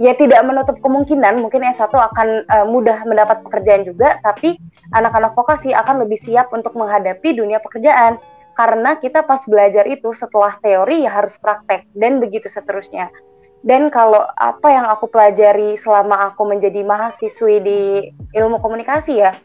[0.00, 4.56] Ya tidak menutup kemungkinan mungkin S1 akan uh, mudah mendapat pekerjaan juga, tapi
[4.96, 8.16] anak-anak vokasi akan lebih siap untuk menghadapi dunia pekerjaan.
[8.52, 13.08] Karena kita pas belajar itu setelah teori ya harus praktek dan begitu seterusnya.
[13.62, 17.80] Dan kalau apa yang aku pelajari selama aku menjadi mahasiswi di
[18.34, 19.38] ilmu komunikasi ya,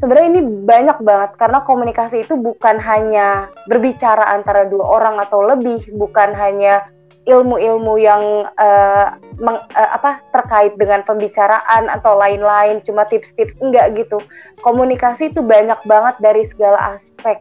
[0.00, 5.84] sebenarnya ini banyak banget karena komunikasi itu bukan hanya berbicara antara dua orang atau lebih,
[5.94, 6.88] bukan hanya
[7.22, 14.18] ilmu-ilmu yang uh, meng, uh, apa terkait dengan pembicaraan atau lain-lain, cuma tips-tips enggak gitu.
[14.66, 17.38] Komunikasi itu banyak banget dari segala aspek.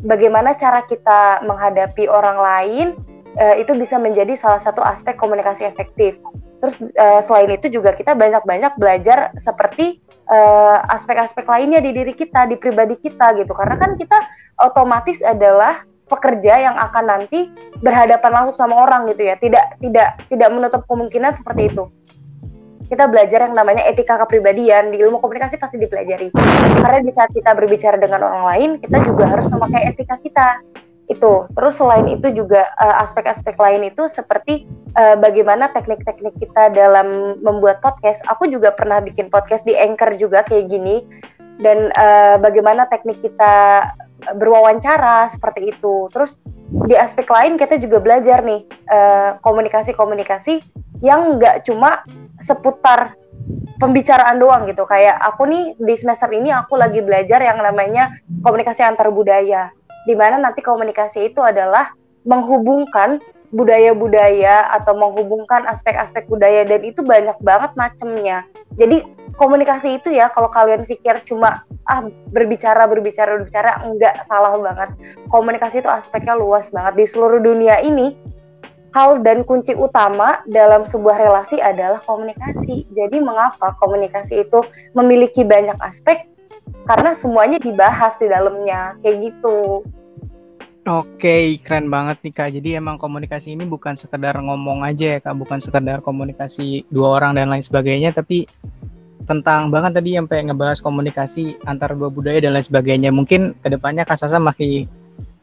[0.00, 2.86] Bagaimana cara kita menghadapi orang lain,
[3.36, 6.16] uh, itu bisa menjadi salah satu aspek komunikasi efektif.
[6.58, 12.48] Terus uh, selain itu juga kita banyak-banyak belajar seperti uh, aspek-aspek lainnya di diri kita,
[12.48, 13.52] di pribadi kita gitu.
[13.52, 14.18] Karena kan kita
[14.58, 17.52] otomatis adalah pekerja yang akan nanti
[17.84, 19.36] berhadapan langsung sama orang gitu ya.
[19.36, 21.86] Tidak tidak tidak menutup kemungkinan seperti itu.
[22.88, 26.32] Kita belajar yang namanya etika kepribadian di ilmu komunikasi pasti dipelajari.
[26.80, 30.64] Karena di saat kita berbicara dengan orang lain, kita juga harus memakai etika kita
[31.12, 31.48] itu.
[31.52, 37.40] Terus selain itu juga eh, aspek-aspek uh, lain itu seperti uh, bagaimana teknik-teknik kita dalam
[37.44, 38.24] membuat podcast.
[38.28, 41.04] Aku juga pernah bikin podcast di Anchor juga kayak gini.
[41.58, 43.82] Dan uh, bagaimana teknik kita
[44.36, 46.10] berwawancara seperti itu.
[46.10, 46.34] Terus
[46.88, 48.66] di aspek lain kita juga belajar nih
[49.40, 50.62] komunikasi-komunikasi
[51.00, 52.02] yang nggak cuma
[52.42, 53.14] seputar
[53.78, 54.84] pembicaraan doang gitu.
[54.84, 58.10] Kayak aku nih di semester ini aku lagi belajar yang namanya
[58.42, 59.70] komunikasi antar budaya
[60.08, 61.92] di mana nanti komunikasi itu adalah
[62.24, 68.44] menghubungkan budaya-budaya atau menghubungkan aspek-aspek budaya dan itu banyak banget macamnya.
[68.76, 69.04] Jadi
[69.38, 74.90] komunikasi itu ya kalau kalian pikir cuma ah berbicara berbicara berbicara enggak salah banget.
[75.30, 78.18] Komunikasi itu aspeknya luas banget di seluruh dunia ini.
[78.96, 82.88] Hal dan kunci utama dalam sebuah relasi adalah komunikasi.
[82.92, 84.64] Jadi mengapa komunikasi itu
[84.96, 86.26] memiliki banyak aspek?
[86.88, 89.84] Karena semuanya dibahas di dalamnya kayak gitu.
[90.88, 92.48] Oke, keren banget nih Kak.
[92.48, 97.36] Jadi emang komunikasi ini bukan sekedar ngomong aja ya Kak, bukan sekedar komunikasi dua orang
[97.36, 98.48] dan lain sebagainya, tapi
[99.28, 103.12] tentang bahkan tadi sampai ngebahas komunikasi antar dua budaya dan lain sebagainya.
[103.12, 104.88] Mungkin ke depannya Kak Sasa masih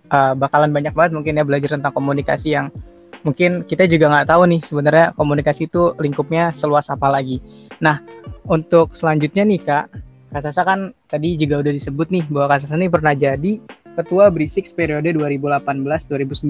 [0.09, 2.73] uh, bakalan banyak banget mungkin ya belajar tentang komunikasi yang
[3.21, 7.37] mungkin kita juga nggak tahu nih sebenarnya komunikasi itu lingkupnya seluas apa lagi.
[7.77, 8.01] Nah,
[8.49, 9.85] untuk selanjutnya nih Kak,
[10.33, 13.61] Kak Sasa kan tadi juga udah disebut nih bahwa Kak Sasa ini pernah jadi
[13.95, 16.43] Ketua Berisik periode 2018-2019.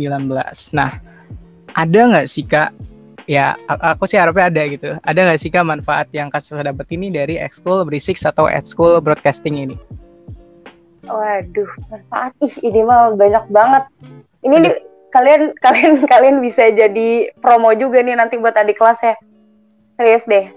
[0.73, 0.91] Nah,
[1.75, 2.71] ada nggak sih Kak,
[3.25, 7.09] ya aku sih harapnya ada gitu, ada nggak sih Kak manfaat yang Kak dapat ini
[7.09, 9.77] dari ekskul Berisik atau ekskul broadcasting ini?
[11.05, 12.33] Waduh, manfaat.
[12.41, 13.83] Ih ini mah banyak banget.
[14.41, 14.73] Ini nih
[15.13, 19.15] kalian kalian kalian bisa jadi promo juga nih nanti buat adik kelas ya.
[19.95, 20.49] Serius deh.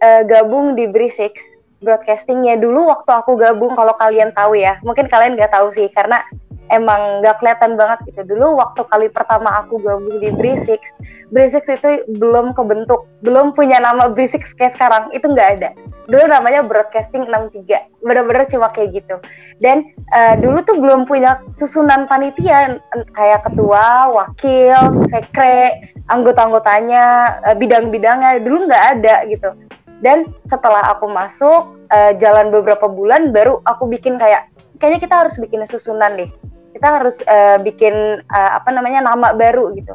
[0.00, 1.38] Uh, gabung di Brisix
[1.80, 2.58] broadcastingnya.
[2.58, 4.82] Dulu waktu aku gabung kalau kalian tahu ya.
[4.82, 6.24] Mungkin kalian nggak tahu sih karena
[6.70, 8.34] emang nggak kelihatan banget gitu.
[8.34, 10.94] Dulu waktu kali pertama aku gabung di Brisix
[11.34, 15.10] Brisix itu belum kebentuk belum punya nama Brisix kayak sekarang.
[15.12, 15.70] Itu nggak ada.
[16.10, 19.18] Dulu namanya Broadcasting 63 bener-bener cuma kayak gitu.
[19.62, 22.80] Dan uh, dulu tuh belum punya susunan panitia
[23.14, 28.42] kayak ketua wakil sekre anggota-anggotanya uh, bidang-bidangnya.
[28.42, 29.54] Dulu nggak ada gitu.
[30.00, 34.48] Dan setelah aku masuk uh, jalan beberapa bulan baru aku bikin kayak
[34.80, 36.30] kayaknya kita harus bikin susunan deh
[36.74, 39.94] kita harus uh, bikin uh, apa namanya nama baru gitu.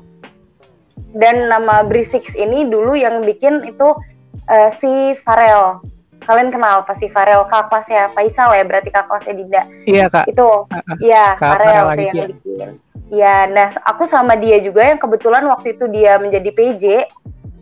[1.16, 3.96] Dan nama Brisix ini dulu yang bikin itu
[4.52, 5.80] uh, si Farel.
[6.26, 7.46] Kalian kenal pasti Farel?
[7.48, 8.66] Kak kelasnya Faisal ya?
[8.66, 9.62] Berarti kak kelasnya Dinda.
[9.86, 10.26] Iya kak.
[10.28, 10.68] Itu
[11.00, 12.26] iya Farel itu yang ya.
[12.34, 12.70] bikin.
[13.14, 16.86] Iya nah aku sama dia juga yang kebetulan waktu itu dia menjadi PJ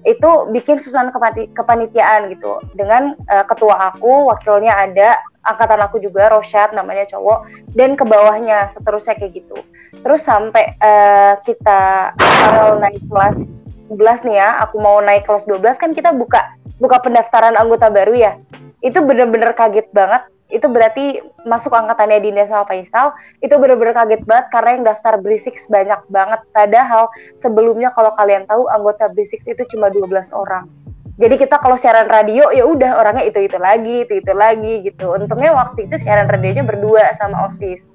[0.04, 1.12] itu bikin susunan
[1.56, 2.63] kepanitiaan gitu.
[2.73, 8.71] Dengan uh, ketua aku wakilnya ada angkatan aku juga Rosyad namanya cowok dan ke bawahnya
[8.71, 9.58] seterusnya kayak gitu.
[10.01, 13.43] Terus sampai uh, kita kalau naik kelas
[13.91, 18.15] 11 nih ya aku mau naik kelas 12 kan kita buka buka pendaftaran anggota baru
[18.15, 18.34] ya.
[18.79, 20.27] Itu bener-bener kaget banget.
[20.53, 21.17] Itu berarti
[21.49, 26.39] masuk angkatannya Dinda sama Faisal itu bener-bener kaget banget karena yang daftar Brisix banyak banget.
[26.53, 30.69] Padahal sebelumnya kalau kalian tahu anggota Brisix itu cuma 12 orang
[31.13, 35.13] jadi kita kalau siaran radio ya udah orangnya itu itu lagi itu itu lagi gitu.
[35.13, 37.86] Untungnya waktu itu siaran radionya berdua sama osis.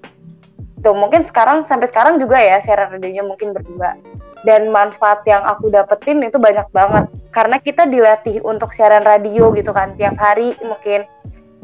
[0.87, 3.99] Tuh mungkin sekarang sampai sekarang juga ya siaran radionya mungkin berdua.
[4.47, 7.11] Dan manfaat yang aku dapetin itu banyak banget.
[7.35, 11.03] Karena kita dilatih untuk siaran radio gitu kan tiap hari mungkin.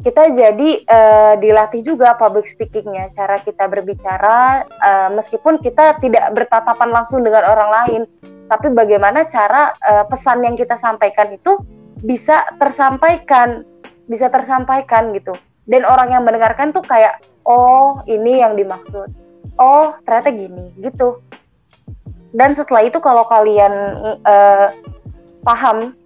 [0.03, 6.93] Kita jadi uh, dilatih juga public speakingnya cara kita berbicara uh, meskipun kita tidak bertatapan
[6.93, 8.01] langsung dengan orang lain
[8.45, 11.57] tapi bagaimana cara uh, pesan yang kita sampaikan itu
[12.05, 13.65] bisa tersampaikan,
[14.05, 15.33] bisa tersampaikan gitu.
[15.65, 19.09] Dan orang yang mendengarkan tuh kayak, oh ini yang dimaksud,
[19.57, 21.25] oh ternyata gini gitu.
[22.35, 23.73] Dan setelah itu kalau kalian
[24.27, 24.69] uh,
[25.41, 25.97] paham,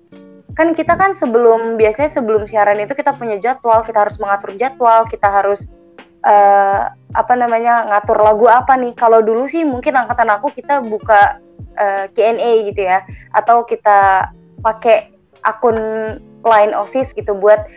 [0.55, 5.03] kan kita kan sebelum biasanya sebelum siaran itu kita punya jadwal, kita harus mengatur jadwal,
[5.11, 5.67] kita harus
[6.23, 8.95] uh, apa namanya ngatur lagu apa nih.
[8.95, 11.41] Kalau dulu sih mungkin angkatan aku kita buka
[11.77, 13.03] uh, gitu ya
[13.35, 14.29] atau kita
[14.61, 15.11] pakai
[15.47, 15.77] akun
[16.43, 17.67] line OSIS gitu buat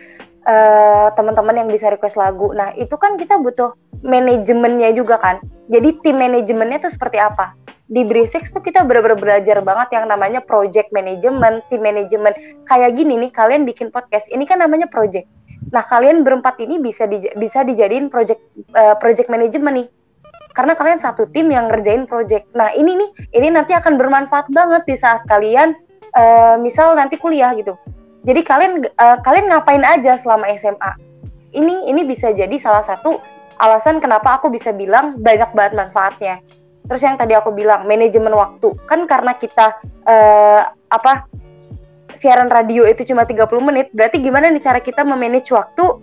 [0.47, 2.51] uh, teman-teman yang bisa request lagu.
[2.55, 5.39] Nah, itu kan kita butuh manajemennya juga kan.
[5.71, 7.55] Jadi tim manajemennya tuh seperti apa?
[7.91, 12.31] Di Brisix tuh kita bener-bener belajar banget yang namanya project management, tim manajemen.
[12.67, 15.27] Kayak gini nih, kalian bikin podcast, ini kan namanya project.
[15.71, 18.39] Nah, kalian berempat ini bisa di, bisa dijadiin project
[18.75, 19.87] uh, project management nih
[20.53, 22.45] karena kalian satu tim yang ngerjain project.
[22.53, 23.09] Nah ini nih,
[23.41, 25.73] ini nanti akan bermanfaat banget di saat kalian
[26.13, 27.73] uh, misal nanti kuliah gitu.
[28.23, 30.91] Jadi kalian uh, kalian ngapain aja selama SMA?
[31.53, 33.19] Ini ini bisa jadi salah satu
[33.61, 36.35] alasan kenapa aku bisa bilang banyak banget manfaatnya.
[36.87, 39.75] Terus yang tadi aku bilang manajemen waktu kan karena kita
[40.05, 40.61] uh,
[40.93, 41.27] apa
[42.13, 45.97] siaran radio itu cuma 30 menit, berarti gimana nih cara kita memanage waktu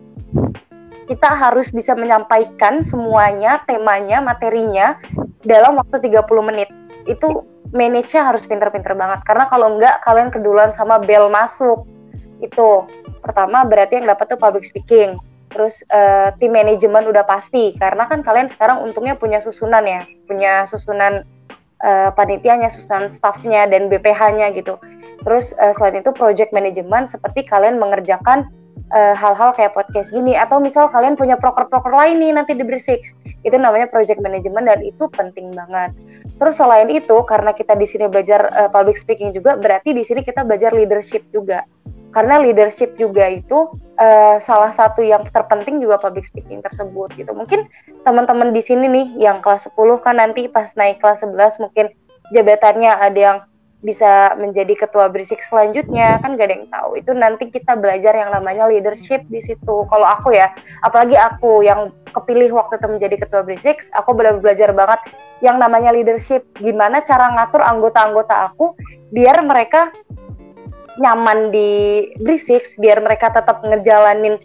[1.10, 4.94] kita harus bisa menyampaikan semuanya, temanya, materinya
[5.42, 6.70] dalam waktu 30 menit.
[7.10, 7.42] Itu
[7.74, 9.26] manage-nya harus pinter-pinter banget.
[9.26, 11.82] Karena kalau enggak, kalian keduluan sama bel masuk.
[12.38, 12.86] Itu
[13.26, 15.18] pertama berarti yang dapat tuh public speaking.
[15.50, 17.74] Terus uh, tim manajemen udah pasti.
[17.74, 20.06] Karena kan kalian sekarang untungnya punya susunan ya.
[20.30, 21.26] Punya susunan
[21.82, 24.78] uh, panitianya, susunan staffnya, dan BPH-nya gitu.
[25.26, 28.46] Terus uh, selain itu project management seperti kalian mengerjakan
[28.90, 30.34] eh, hal-hal kayak podcast gini.
[30.34, 33.14] Atau misal kalian punya proker-proker lain nih nanti di Brisix
[33.46, 35.94] itu namanya project management dan itu penting banget.
[36.40, 40.24] Terus selain itu karena kita di sini belajar uh, public speaking juga berarti di sini
[40.24, 41.64] kita belajar leadership juga.
[42.10, 43.70] Karena leadership juga itu
[44.02, 47.30] uh, salah satu yang terpenting juga public speaking tersebut gitu.
[47.30, 47.70] Mungkin
[48.02, 51.86] teman-teman di sini nih yang kelas 10 kan nanti pas naik kelas 11 mungkin
[52.34, 53.38] jabatannya ada yang
[53.80, 56.90] bisa menjadi ketua berisik selanjutnya kan gak ada yang tahu.
[57.00, 59.88] Itu nanti kita belajar yang namanya leadership di situ.
[59.88, 60.52] Kalau aku ya
[60.84, 65.00] apalagi aku yang kepilih waktu itu menjadi ketua berisik aku benar belajar banget
[65.40, 66.44] yang namanya leadership.
[66.60, 68.76] Gimana cara ngatur anggota-anggota aku
[69.16, 69.88] biar mereka
[71.00, 74.36] nyaman di berisik biar mereka tetap ngejalanin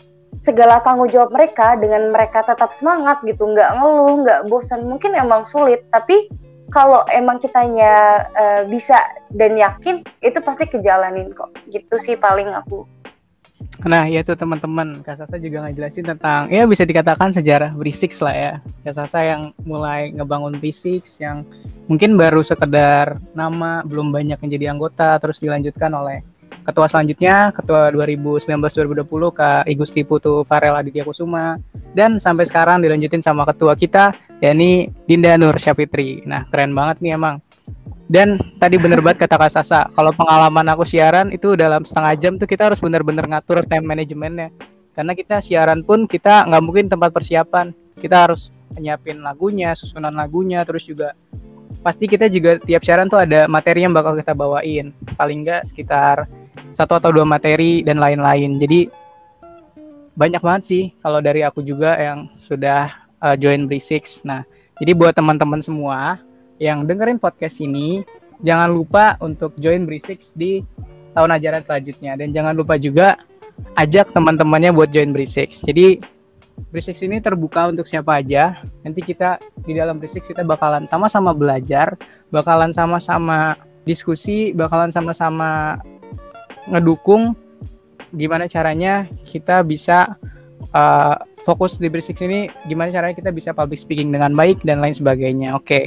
[0.48, 3.44] segala tanggung jawab mereka dengan mereka tetap semangat gitu.
[3.52, 4.88] Nggak ngeluh nggak bosan.
[4.88, 6.32] Mungkin emang sulit tapi
[6.74, 8.98] kalau emang kitanya uh, bisa
[9.34, 11.54] dan yakin itu pasti kejalanin kok.
[11.70, 12.86] Gitu sih paling aku.
[13.84, 18.36] Nah, ya tuh teman-teman, Kak Sasa juga ngejelasin tentang ya bisa dikatakan sejarah Brisix lah
[18.36, 18.54] ya.
[18.88, 21.44] Kak Sasa yang mulai ngebangun Brisix yang
[21.92, 26.24] mungkin baru sekedar nama belum banyak yang jadi anggota terus dilanjutkan oleh
[26.66, 29.06] ketua selanjutnya ketua 2019-2020
[29.38, 31.60] Kak Igusti Putu Farel Aditya Kusuma.
[31.92, 36.24] Dan sampai sekarang dilanjutin sama ketua kita yakni Dinda Nur Syafitri.
[36.28, 37.40] Nah, keren banget nih emang.
[38.06, 42.34] Dan tadi bener banget kata Kak Sasa, kalau pengalaman aku siaran itu dalam setengah jam
[42.38, 44.54] tuh kita harus bener-bener ngatur time manajemennya.
[44.94, 47.74] Karena kita siaran pun kita nggak mungkin tempat persiapan.
[47.98, 51.18] Kita harus nyiapin lagunya, susunan lagunya, terus juga
[51.82, 54.94] pasti kita juga tiap siaran tuh ada materi yang bakal kita bawain.
[55.18, 56.30] Paling nggak sekitar
[56.78, 58.62] satu atau dua materi dan lain-lain.
[58.62, 58.88] Jadi
[60.16, 64.24] banyak banget sih kalau dari aku juga yang sudah uh, join Brisix.
[64.28, 64.44] Nah,
[64.80, 66.20] jadi buat teman-teman semua
[66.60, 68.04] yang dengerin podcast ini,
[68.44, 70.64] jangan lupa untuk join Brisix di
[71.16, 73.16] tahun ajaran selanjutnya dan jangan lupa juga
[73.80, 75.64] ajak teman-temannya buat join Brisix.
[75.64, 76.00] Jadi
[76.72, 78.64] Brisix ini terbuka untuk siapa aja.
[78.84, 81.96] Nanti kita di dalam Brisix kita bakalan sama-sama belajar,
[82.32, 85.80] bakalan sama-sama diskusi, bakalan sama-sama
[86.68, 87.38] ngedukung
[88.16, 90.16] gimana caranya kita bisa
[90.72, 91.16] uh,
[91.46, 95.54] fokus di Brisix ini gimana caranya kita bisa public speaking dengan baik dan lain sebagainya.
[95.54, 95.70] Oke.
[95.70, 95.86] Okay.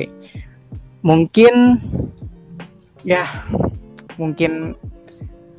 [1.02, 1.82] Mungkin
[3.02, 3.26] ya
[4.18, 4.78] mungkin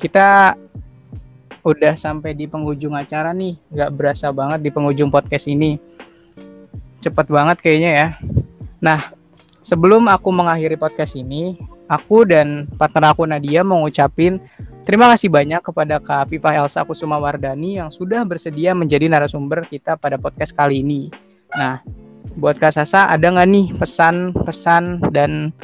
[0.00, 0.56] kita
[1.60, 3.60] udah sampai di penghujung acara nih.
[3.68, 5.76] Gak berasa banget di penghujung podcast ini.
[7.04, 8.08] Cepet banget kayaknya ya.
[8.80, 9.12] Nah,
[9.60, 14.40] sebelum aku mengakhiri podcast ini, aku dan partner aku Nadia mau ngucapin
[14.90, 19.94] Terima kasih banyak kepada Kak Viva Elsa Kusuma Wardani yang sudah bersedia menjadi narasumber kita
[19.94, 21.14] pada podcast kali ini.
[21.54, 21.78] Nah,
[22.34, 25.54] buat Kak Sasa ada nggak nih pesan-pesan dan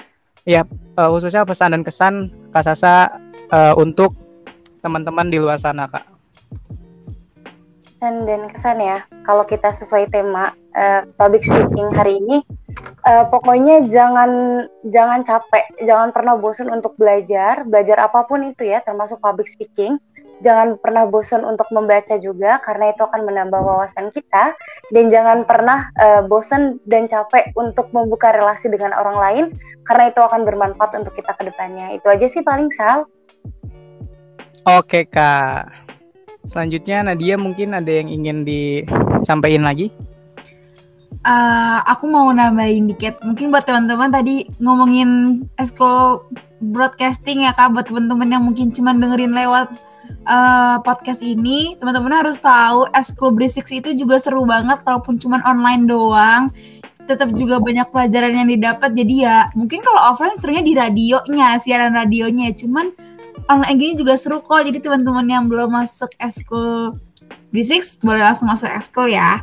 [0.46, 0.62] ya
[0.94, 2.14] uh, khususnya pesan dan kesan
[2.54, 3.18] Kak Sasa
[3.50, 4.14] uh, untuk
[4.78, 6.06] teman-teman di luar sana Kak?
[7.82, 12.46] Pesan dan kesan ya, kalau kita sesuai tema uh, public speaking hari ini
[13.06, 18.82] uh, pokoknya jangan jangan capek, jangan pernah bosan untuk belajar, belajar apa pun itu ya,
[18.82, 19.96] termasuk public speaking.
[20.44, 24.52] Jangan pernah bosan untuk membaca juga karena itu akan menambah wawasan kita
[24.92, 29.44] dan jangan pernah uh, bosan dan capek untuk membuka relasi dengan orang lain
[29.88, 31.96] karena itu akan bermanfaat untuk kita ke depannya.
[31.96, 33.08] Itu aja sih paling Sal.
[34.68, 35.72] Oke Kak.
[36.44, 39.88] Selanjutnya Nadia mungkin ada yang ingin disampaikan lagi?
[41.26, 43.18] Uh, aku mau nambahin dikit.
[43.20, 46.22] Mungkin buat teman-teman tadi ngomongin esko
[46.62, 49.68] broadcasting ya kak, buat teman-teman yang mungkin cuma dengerin lewat
[50.24, 55.84] uh, podcast ini, teman-teman harus tahu esko Brisix itu juga seru banget, kalaupun cuma online
[55.84, 56.48] doang.
[57.06, 58.90] Tetap juga banyak pelajaran yang didapat.
[58.90, 62.50] Jadi ya mungkin kalau offline serunya di radionya siaran radionya.
[62.50, 62.90] Cuman
[63.46, 64.66] online gini juga seru kok.
[64.66, 66.98] Jadi teman-teman yang belum masuk eskul
[67.54, 69.38] B6 boleh langsung masuk eskul ya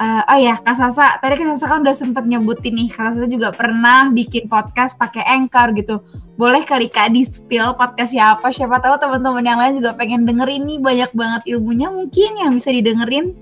[0.00, 3.28] Uh, oh ya, Kak Sasa, tadi Kak Sasa kan udah sempet nyebutin nih, Kak Sasa
[3.28, 6.00] juga pernah bikin podcast pakai Anchor gitu.
[6.40, 8.48] Boleh kali Kak di spill podcast siapa?
[8.48, 12.72] Siapa tahu teman-teman yang lain juga pengen dengerin nih banyak banget ilmunya mungkin yang bisa
[12.72, 13.36] didengerin.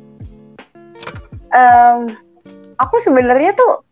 [1.55, 2.19] Um,
[2.75, 3.87] aku sebenarnya tuh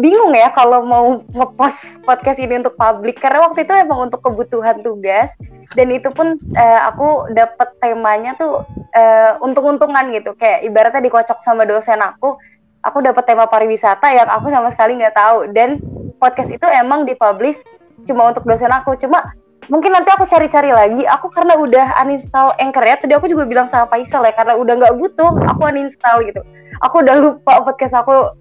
[0.00, 4.80] bingung ya kalau mau ngepost podcast ini untuk publik karena waktu itu emang untuk kebutuhan
[4.80, 5.36] tugas
[5.76, 8.64] dan itu pun uh, aku dapat temanya tuh
[8.98, 10.34] uh, untung-untungan gitu.
[10.34, 12.34] Kayak ibaratnya dikocok sama dosen aku
[12.82, 15.54] aku dapat tema pariwisata yang aku sama sekali nggak tahu.
[15.54, 15.78] Dan
[16.18, 17.62] podcast itu emang dipublish
[18.04, 18.98] cuma untuk dosen aku.
[18.98, 19.30] Cuma
[19.70, 21.06] mungkin nanti aku cari-cari lagi.
[21.06, 24.74] Aku karena udah uninstall Anchor ya tadi aku juga bilang sama Faisal ya karena udah
[24.82, 26.42] nggak butuh aku uninstall gitu.
[26.82, 28.34] Aku udah lupa podcast aku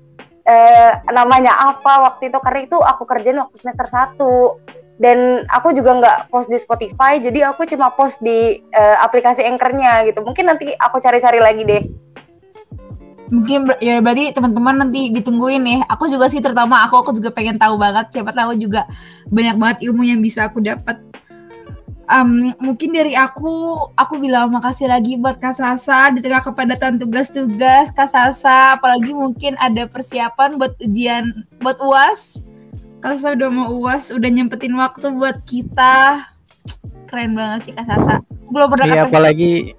[0.48, 6.02] eh, namanya apa waktu itu karena itu aku kerjain waktu semester 1 dan aku juga
[6.02, 10.26] nggak post di Spotify jadi aku cuma post di uh, aplikasi Anchor-nya gitu.
[10.26, 11.84] Mungkin nanti aku cari-cari lagi deh.
[13.28, 15.80] Mungkin ya berarti teman-teman nanti ditungguin nih.
[15.92, 18.10] Aku juga sih terutama aku aku juga pengen tahu banget.
[18.16, 18.88] Siapa tahu juga
[19.30, 20.98] banyak banget ilmu yang bisa aku dapat.
[22.08, 27.92] Um, mungkin dari aku aku bilang makasih lagi buat Kak Sasa di tengah kepadatan tugas-tugas.
[27.92, 31.28] Kak Sasa apalagi mungkin ada persiapan buat ujian
[31.60, 32.48] buat UAS
[32.98, 36.26] Kak Sasa udah mau uas, udah nyempetin waktu buat kita.
[37.06, 38.26] Keren banget sih Kak Sasa.
[38.50, 39.78] Belum pernah iya, apalagi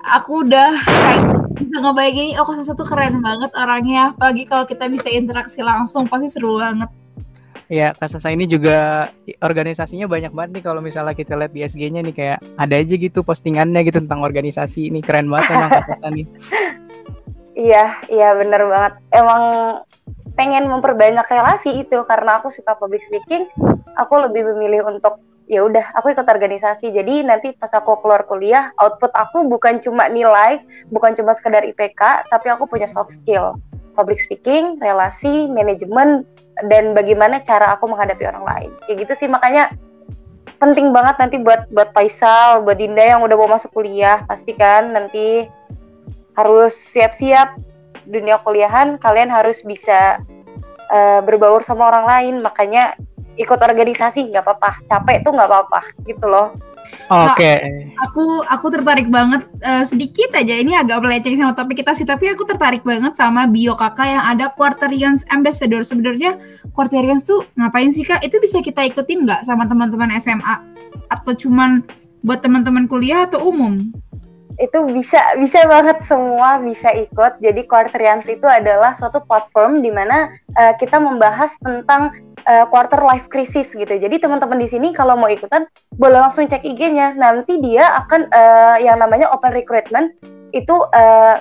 [0.00, 1.24] aku udah kayak
[1.60, 4.16] bisa ngebayangin oh Kak Sasa tuh keren banget orangnya.
[4.16, 6.88] Apalagi kalau kita bisa interaksi langsung pasti seru banget.
[7.68, 9.12] Iya, Kak Sasa ini juga
[9.44, 13.20] organisasinya banyak banget nih kalau misalnya kita lihat di SG-nya nih kayak ada aja gitu
[13.20, 14.88] postingannya gitu tentang organisasi.
[14.88, 16.24] Ini keren banget emang Kak Sasa nih.
[17.58, 19.02] Iya, iya bener banget.
[19.10, 19.42] Emang
[20.38, 23.50] pengen memperbanyak relasi itu karena aku suka public speaking
[23.98, 25.18] aku lebih memilih untuk
[25.50, 26.94] ya udah aku ikut organisasi.
[26.94, 30.62] Jadi nanti pas aku keluar kuliah output aku bukan cuma nilai
[30.94, 33.58] bukan cuma sekedar IPK tapi aku punya soft skill.
[33.98, 36.22] Public speaking relasi manajemen
[36.70, 38.70] dan bagaimana cara aku menghadapi orang lain.
[38.86, 39.74] Kayak gitu sih makanya
[40.62, 44.94] penting banget nanti buat buat Faisal buat Dinda yang udah mau masuk kuliah pasti kan
[44.94, 45.50] nanti
[46.38, 47.58] harus siap-siap
[48.08, 50.18] dunia kuliahan kalian harus bisa
[50.88, 52.96] uh, berbaur sama orang lain makanya
[53.38, 56.56] ikut organisasi nggak apa-apa capek tuh nggak apa-apa gitu loh
[57.08, 57.40] Oke.
[57.40, 57.58] Okay.
[58.04, 62.28] Aku aku tertarik banget uh, sedikit aja ini agak melenceng sama topik kita sih tapi
[62.28, 65.84] aku tertarik banget sama bio kakak yang ada Quarterians Ambassador.
[65.84, 66.36] Sebenarnya
[66.72, 68.20] Quarterians tuh ngapain sih kak?
[68.24, 70.54] Itu bisa kita ikutin nggak sama teman-teman SMA
[71.08, 71.84] atau cuman
[72.20, 73.88] buat teman-teman kuliah atau umum?
[74.58, 77.38] Itu bisa bisa banget semua bisa ikut.
[77.38, 82.10] Jadi Quarterians itu adalah suatu platform di mana uh, kita membahas tentang
[82.44, 83.94] uh, quarter life crisis gitu.
[83.94, 87.14] Jadi teman-teman di sini kalau mau ikutan boleh langsung cek IG-nya.
[87.14, 90.12] Nanti dia akan uh, yang namanya open recruitment
[90.50, 91.38] itu uh,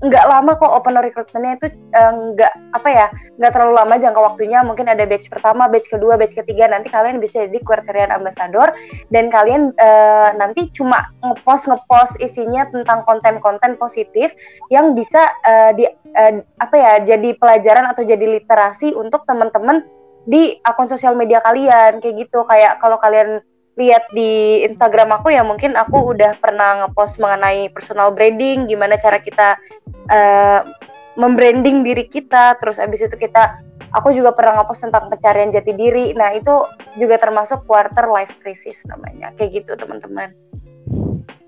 [0.00, 2.32] nggak lama kok open recruitmentnya itu uh,
[2.72, 4.64] apa ya nggak terlalu lama jangka waktunya.
[4.64, 6.72] Mungkin ada batch pertama batch kedua batch ketiga.
[6.72, 8.72] Nanti kalian bisa jadi quarterian ambassador
[9.12, 14.32] dan kalian uh, nanti cuma ngepost ngepost isinya tentang konten-konten positif
[14.72, 15.84] yang bisa uh, di
[16.16, 19.84] uh, apa ya jadi pelajaran atau jadi literasi untuk teman-teman
[20.24, 22.00] di akun sosial media kalian.
[22.00, 22.48] Kayak gitu.
[22.48, 23.44] Kayak kalau kalian
[23.80, 29.16] lihat di Instagram aku ya mungkin aku udah pernah ngepost mengenai personal branding gimana cara
[29.16, 29.56] kita
[30.12, 30.60] uh,
[31.16, 33.60] membranding diri kita terus abis itu kita
[33.96, 36.16] aku juga pernah ngepost tentang pencarian jati diri.
[36.16, 36.52] Nah itu
[36.96, 39.32] juga termasuk quarter life crisis namanya.
[39.36, 40.32] Kayak gitu teman-teman.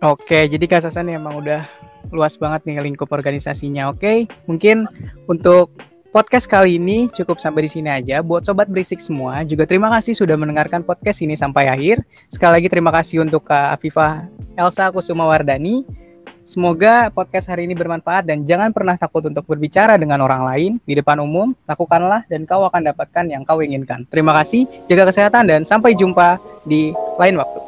[0.04, 1.64] Oke jadi Kak Sasan emang udah
[2.12, 4.28] luas banget nih lingkup organisasinya oke?
[4.48, 4.88] Mungkin
[5.28, 5.72] untuk
[6.14, 8.22] Podcast kali ini cukup sampai di sini aja.
[8.22, 12.06] Buat sobat berisik semua, juga terima kasih sudah mendengarkan podcast ini sampai akhir.
[12.30, 15.82] Sekali lagi terima kasih untuk Kak Afifah Elsa Kusuma Wardani.
[16.46, 20.94] Semoga podcast hari ini bermanfaat dan jangan pernah takut untuk berbicara dengan orang lain di
[20.94, 21.50] depan umum.
[21.66, 24.06] Lakukanlah dan kau akan dapatkan yang kau inginkan.
[24.06, 27.58] Terima kasih, jaga kesehatan dan sampai jumpa di lain waktu.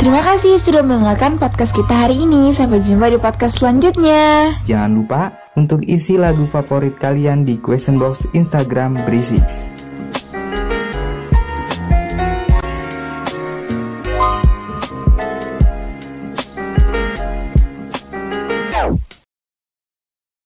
[0.00, 2.56] Terima kasih sudah mendengarkan podcast kita hari ini.
[2.56, 4.56] Sampai jumpa di podcast selanjutnya.
[4.64, 9.42] Jangan lupa untuk isi lagu favorit kalian di question box Instagram Berisik.